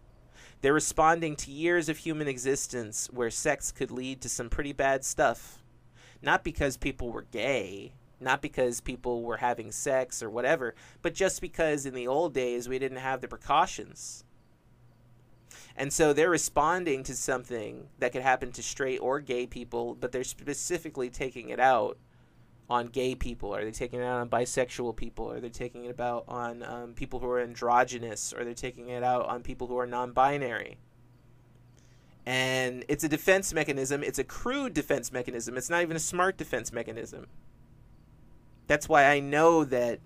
They're 0.62 0.74
responding 0.74 1.36
to 1.36 1.52
years 1.52 1.90
of 1.90 2.00
human 2.00 2.28
existence 2.28 3.08
where 3.14 3.30
sex 3.30 3.72
could 3.72 3.92
lead 3.92 4.22
to 4.22 4.30
some 4.30 4.50
pretty 4.50 4.74
bad 4.74 5.06
stuff. 5.06 5.62
Not 6.20 6.44
because 6.44 6.76
people 6.76 7.12
were 7.12 7.28
gay 7.32 7.92
Not 8.20 8.42
because 8.42 8.82
people 8.82 9.22
were 9.22 9.38
having 9.38 9.72
sex 9.72 10.24
or 10.24 10.30
whatever, 10.32 10.74
but 11.04 11.14
just 11.14 11.40
because 11.40 11.86
in 11.86 11.94
the 11.94 12.08
old 12.08 12.34
days 12.34 12.68
we 12.68 12.80
didn't 12.80 12.98
have 12.98 13.22
the 13.22 13.28
precautions. 13.28 14.24
And 15.78 15.94
so 15.94 16.12
they're 16.12 16.30
responding 16.30 17.04
to 17.04 17.16
something 17.16 17.88
that 18.00 18.12
could 18.12 18.24
happen 18.24 18.52
to 18.54 18.64
straight 18.64 18.98
or 18.98 19.20
gay 19.20 19.46
people, 19.46 19.94
but 19.94 20.12
they're 20.12 20.24
specifically 20.24 21.10
taking 21.10 21.50
it 21.50 21.60
out 21.60 22.00
on 22.70 22.88
gay 22.88 23.16
people? 23.16 23.56
Are 23.56 23.64
they 23.64 23.72
taking 23.72 24.00
it 24.00 24.04
out 24.04 24.20
on 24.20 24.30
bisexual 24.30 24.96
people? 24.96 25.32
Are 25.32 25.40
they 25.40 25.50
taking 25.50 25.86
it 25.86 25.90
about 25.90 26.26
on 26.28 26.64
um, 26.64 26.94
people 26.94 27.20
who 27.20 27.28
are 27.28 27.40
androgynous? 27.40 28.34
Or 28.34 28.42
are 28.42 28.46
they 28.46 28.54
taking 28.54 28.90
it 28.90 29.04
out 29.04 29.26
on 29.28 29.42
people 29.42 29.68
who 29.68 29.78
are 29.78 29.88
non-binary? 29.88 30.78
And 32.26 32.84
it's 32.90 33.06
a 33.06 33.10
defense 33.10 33.54
mechanism. 33.54 34.04
It's 34.04 34.20
a 34.20 34.24
crude 34.24 34.74
defense 34.74 35.14
mechanism. 35.14 35.56
It's 35.56 35.70
not 35.70 35.82
even 35.82 35.96
a 35.96 36.00
smart 36.00 36.38
defense 36.38 36.74
mechanism. 36.74 37.28
That's 38.68 38.90
why 38.90 39.06
I 39.06 39.22
know 39.22 39.64
that 39.64 40.02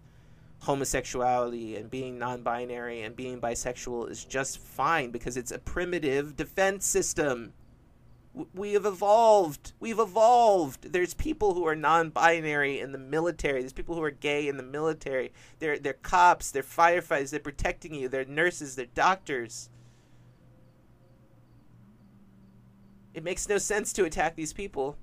homosexuality 0.61 1.75
and 1.75 1.89
being 1.89 2.17
non-binary 2.17 3.01
and 3.01 3.15
being 3.15 3.41
bisexual 3.41 4.09
is 4.09 4.23
just 4.23 4.59
fine 4.59 5.11
because 5.11 5.37
it's 5.37 5.51
a 5.51 5.59
primitive 5.59 6.35
defense 6.35 6.85
system 6.85 7.53
we 8.53 8.73
have 8.73 8.85
evolved. 8.85 9.73
We've 9.79 9.99
evolved. 9.99 10.93
There's 10.93 11.13
people 11.13 11.53
who 11.53 11.65
are 11.67 11.75
non-binary 11.75 12.79
in 12.79 12.91
the 12.91 12.97
military. 12.97 13.59
There's 13.59 13.73
people 13.73 13.95
who 13.95 14.03
are 14.03 14.11
gay 14.11 14.47
in 14.47 14.57
the 14.57 14.63
military. 14.63 15.33
They're 15.59 15.77
they're 15.77 15.93
cops. 15.93 16.51
They're 16.51 16.63
firefighters. 16.63 17.31
They're 17.31 17.39
protecting 17.39 17.93
you. 17.93 18.07
They're 18.07 18.25
nurses. 18.25 18.75
They're 18.75 18.85
doctors. 18.85 19.69
It 23.13 23.23
makes 23.23 23.49
no 23.49 23.57
sense 23.57 23.91
to 23.93 24.05
attack 24.05 24.35
these 24.35 24.53
people. 24.53 24.97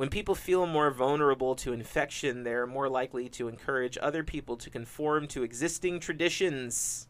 When 0.00 0.08
people 0.08 0.34
feel 0.34 0.64
more 0.64 0.90
vulnerable 0.90 1.54
to 1.56 1.74
infection, 1.74 2.42
they're 2.42 2.66
more 2.66 2.88
likely 2.88 3.28
to 3.28 3.48
encourage 3.48 3.98
other 4.00 4.24
people 4.24 4.56
to 4.56 4.70
conform 4.70 5.28
to 5.28 5.42
existing 5.42 6.00
traditions. 6.00 7.06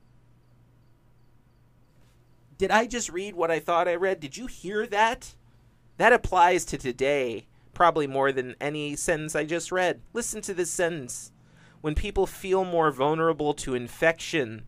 Did 2.59 2.73
I 2.73 2.89
just 2.89 3.09
read 3.09 3.37
what 3.37 3.49
I 3.49 3.61
thought 3.61 3.87
I 3.87 3.95
read? 3.95 4.19
Did 4.19 4.37
you 4.37 4.49
hear 4.49 4.89
that? 4.89 5.37
That 5.99 6.13
applies 6.13 6.65
to 6.65 6.77
today 6.77 7.47
probably 7.75 8.09
more 8.09 8.33
than 8.33 8.57
any 8.61 8.97
sentence 8.97 9.37
I 9.37 9.45
just 9.45 9.71
read. 9.71 10.01
Listen 10.13 10.41
to 10.41 10.53
this 10.53 10.73
sentence. 10.73 11.31
When 11.83 11.95
people 11.95 12.27
feel 12.27 12.65
more 12.65 12.91
vulnerable 12.91 13.55
to 13.55 13.77
infection, 13.77 14.65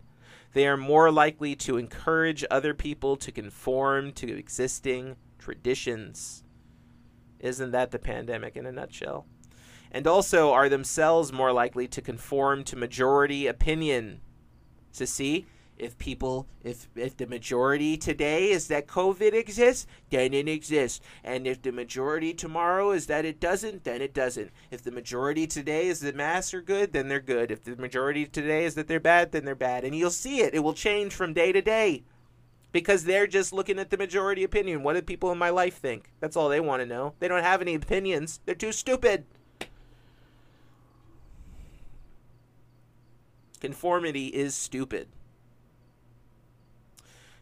they 0.52 0.68
are 0.68 0.76
more 0.76 1.10
likely 1.10 1.56
to 1.56 1.76
encourage 1.76 2.44
other 2.52 2.72
people 2.72 3.16
to 3.16 3.32
conform 3.32 4.12
to 4.12 4.38
existing 4.38 5.16
traditions. 5.40 6.41
Isn't 7.42 7.72
that 7.72 7.90
the 7.90 7.98
pandemic 7.98 8.56
in 8.56 8.64
a 8.64 8.72
nutshell? 8.72 9.26
And 9.90 10.06
also 10.06 10.52
are 10.52 10.70
themselves 10.70 11.32
more 11.32 11.52
likely 11.52 11.86
to 11.88 12.00
conform 12.00 12.64
to 12.64 12.76
majority 12.76 13.46
opinion. 13.46 14.20
To 14.94 15.06
see, 15.06 15.46
if 15.76 15.98
people 15.98 16.46
if 16.62 16.88
if 16.94 17.16
the 17.16 17.26
majority 17.26 17.96
today 17.96 18.50
is 18.50 18.68
that 18.68 18.86
covid 18.86 19.32
exists 19.32 19.86
then 20.10 20.32
it 20.32 20.48
exists. 20.48 21.00
And 21.24 21.46
if 21.46 21.62
the 21.62 21.72
majority 21.72 22.32
tomorrow 22.34 22.92
is 22.92 23.06
that 23.06 23.24
it 23.24 23.40
doesn't 23.40 23.84
then 23.84 24.00
it 24.00 24.14
doesn't. 24.14 24.50
If 24.70 24.82
the 24.82 24.92
majority 24.92 25.46
today 25.46 25.88
is 25.88 26.00
that 26.00 26.14
masks 26.14 26.54
are 26.54 26.62
good 26.62 26.92
then 26.92 27.08
they're 27.08 27.20
good. 27.20 27.50
If 27.50 27.64
the 27.64 27.76
majority 27.76 28.26
today 28.26 28.64
is 28.64 28.74
that 28.76 28.86
they're 28.86 29.00
bad 29.00 29.32
then 29.32 29.44
they're 29.44 29.54
bad. 29.54 29.84
And 29.84 29.94
you'll 29.94 30.10
see 30.10 30.40
it. 30.40 30.54
It 30.54 30.60
will 30.60 30.74
change 30.74 31.14
from 31.14 31.32
day 31.32 31.52
to 31.52 31.62
day 31.62 32.04
because 32.72 33.04
they're 33.04 33.26
just 33.26 33.52
looking 33.52 33.78
at 33.78 33.90
the 33.90 33.98
majority 33.98 34.42
opinion. 34.42 34.82
What 34.82 34.94
do 34.94 35.02
people 35.02 35.30
in 35.30 35.38
my 35.38 35.50
life 35.50 35.76
think? 35.78 36.10
That's 36.20 36.36
all 36.36 36.48
they 36.48 36.60
want 36.60 36.80
to 36.80 36.86
know. 36.86 37.14
They 37.20 37.28
don't 37.28 37.42
have 37.42 37.60
any 37.60 37.74
opinions. 37.74 38.40
They're 38.46 38.54
too 38.54 38.72
stupid. 38.72 39.24
Conformity 43.60 44.26
is 44.26 44.54
stupid. 44.54 45.08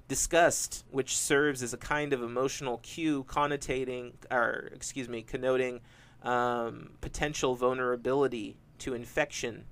Disgust, 0.09 0.85
which 0.91 1.17
serves 1.17 1.63
as 1.63 1.73
a 1.73 1.79
kind 1.79 2.13
of 2.13 2.23
emotional 2.23 2.79
cue 2.79 3.25
connotating, 3.25 4.13
or 4.31 4.71
excuse 4.75 5.09
me, 5.09 5.23
connoting 5.23 5.81
um, 6.23 6.91
potential 7.01 7.55
vulnerability 7.55 8.57
to 8.81 8.95
infection, 8.95 9.65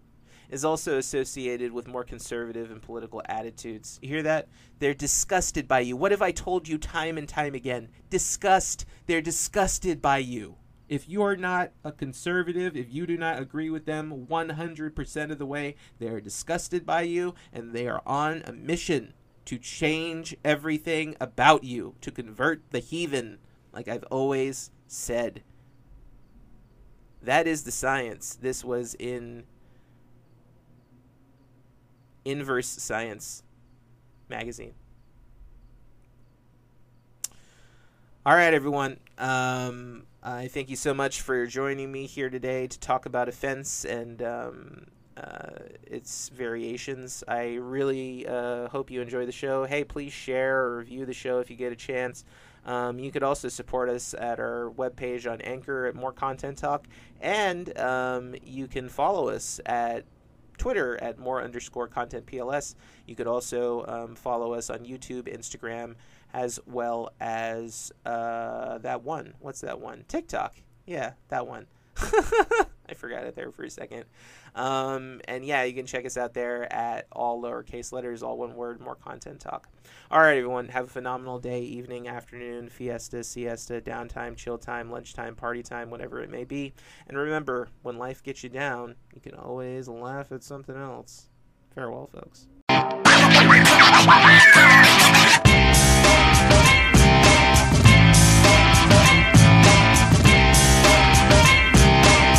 is 0.49 0.65
also 0.65 0.99
associated 0.99 1.73
with 1.73 1.89
more 1.89 2.05
conservative 2.05 2.71
and 2.71 2.81
political 2.81 3.23
attitudes. 3.27 3.99
You 4.03 4.09
hear 4.09 4.23
that? 4.23 4.49
They're 4.79 4.95
disgusted 4.95 5.69
by 5.69 5.81
you. 5.81 5.97
What 5.97 6.13
have 6.13 6.23
I 6.23 6.31
told 6.31 6.69
you 6.69 6.79
time 6.79 7.19
and 7.19 7.29
time 7.29 7.55
again? 7.55 7.89
Disgust. 8.11 8.87
They're 9.07 9.21
disgusted 9.21 10.01
by 10.01 10.19
you. 10.19 10.57
If 10.89 11.07
you're 11.07 11.37
not 11.37 11.73
a 11.85 11.93
conservative, 11.93 12.75
if 12.75 12.91
you 12.91 13.07
do 13.07 13.19
not 13.19 13.39
agree 13.39 13.69
with 13.69 13.85
them 13.85 14.27
100% 14.27 15.31
of 15.31 15.39
the 15.39 15.47
way, 15.47 15.77
they 15.99 16.09
are 16.09 16.21
disgusted 16.21 16.87
by 16.87 17.03
you 17.03 17.35
and 17.53 17.75
they 17.75 17.87
are 17.87 18.03
on 18.07 18.43
a 18.47 18.53
mission 18.53 19.13
to 19.45 19.59
change 19.59 20.35
everything 20.45 21.15
about 21.21 21.65
you, 21.65 21.95
to 22.01 22.11
convert 22.11 22.71
the 22.71 22.79
heathen, 22.79 23.39
like 23.73 23.87
I've 23.87 24.05
always 24.05 24.71
said. 24.87 25.43
That 27.23 27.47
is 27.47 27.65
the 27.65 27.71
science. 27.71 28.39
This 28.41 28.65
was 28.65 28.95
in 28.95 29.45
Inverse 32.29 32.69
Science 32.69 33.43
magazine. 34.29 34.75
All 38.27 38.35
right, 38.35 38.53
everyone. 38.53 38.99
Um, 39.17 40.05
I 40.23 40.49
thank 40.49 40.69
you 40.69 40.77
so 40.77 40.93
much 40.93 41.23
for 41.23 41.47
joining 41.47 41.91
me 41.91 42.05
here 42.05 42.29
today 42.29 42.67
to 42.67 42.79
talk 42.79 43.07
about 43.07 43.31
offense 43.31 43.87
and 43.87 44.21
um, 44.21 44.87
uh, 45.17 45.61
its 45.83 46.29
variations. 46.29 47.25
I 47.27 47.55
really 47.55 48.27
uh, 48.27 48.69
hope 48.69 48.91
you 48.91 49.01
enjoy 49.01 49.25
the 49.25 49.33
show. 49.33 49.65
Hey, 49.65 49.83
please 49.83 50.13
share 50.13 50.65
or 50.65 50.77
review 50.77 51.07
the 51.07 51.15
show 51.15 51.39
if 51.39 51.49
you 51.49 51.57
get 51.57 51.73
a 51.73 51.77
chance. 51.77 52.27
Um, 52.67 52.99
you 52.99 53.11
could 53.11 53.23
also 53.23 53.49
support 53.49 53.89
us 53.89 54.15
at 54.19 54.39
our 54.39 54.71
webpage 54.77 55.31
on 55.31 55.41
Anchor 55.41 55.87
at 55.87 55.95
More 55.95 56.13
Content 56.13 56.59
Talk, 56.59 56.87
and 57.23 57.77
um, 57.79 58.35
you 58.45 58.67
can 58.67 58.91
follow 58.91 59.31
us 59.31 59.59
at 59.65 60.05
Twitter 60.59 60.99
at 61.03 61.19
More 61.19 61.43
underscore 61.43 61.89
Content 61.89 62.27
PLS. 62.27 62.75
You 63.07 63.15
could 63.15 63.27
also 63.27 63.85
um, 63.87 64.15
follow 64.15 64.53
us 64.53 64.69
on 64.71 64.81
YouTube, 64.81 65.33
Instagram, 65.35 65.95
as 66.33 66.61
well 66.67 67.13
as 67.21 67.93
uh, 68.05 68.79
that 68.79 69.03
one. 69.03 69.35
What's 69.41 69.61
that 69.63 69.81
one? 69.81 70.05
TikTok. 70.09 70.57
Yeah, 70.87 71.13
that 71.29 71.47
one. 71.47 71.67
I 72.89 72.95
forgot 72.95 73.25
it 73.25 73.35
there 73.35 73.51
for 73.51 73.65
a 73.65 73.71
second. 73.71 74.05
Um, 74.55 75.21
and 75.27 75.45
yeah, 75.45 75.65
you 75.65 75.75
can 75.75 75.87
check 75.87 76.07
us 76.07 76.17
out 76.17 76.35
there 76.35 76.73
at 76.73 77.07
all 77.13 77.43
lowercase 77.43 77.93
letters, 77.93 78.23
all 78.23 78.39
one 78.39 78.55
word, 78.55 78.81
more 78.81 78.95
content 78.95 79.41
talk. 79.41 79.69
All 80.11 80.21
right, 80.21 80.39
everyone, 80.39 80.69
have 80.69 80.87
a 80.87 80.89
phenomenal 80.89 81.39
day, 81.39 81.63
evening, 81.63 82.09
afternoon, 82.09 82.69
fiesta, 82.69 83.23
siesta, 83.23 83.81
downtime, 83.81 84.37
chill 84.37 84.59
time, 84.59 84.91
lunchtime, 84.91 85.35
party 85.35 85.63
time, 85.63 85.91
whatever 85.91 86.21
it 86.21 86.31
may 86.31 86.45
be. 86.45 86.73
And 87.09 87.19
remember, 87.19 87.69
when 87.83 87.99
life 87.99 88.23
gets 88.23 88.43
you 88.43 88.49
down, 88.49 88.95
you 89.15 89.21
can 89.21 89.35
always 89.35 89.89
laugh 89.89 90.33
at 90.33 90.43
something 90.43 90.77
else. 90.77 91.29
Farewell, 91.75 92.07
folks. 92.07 92.49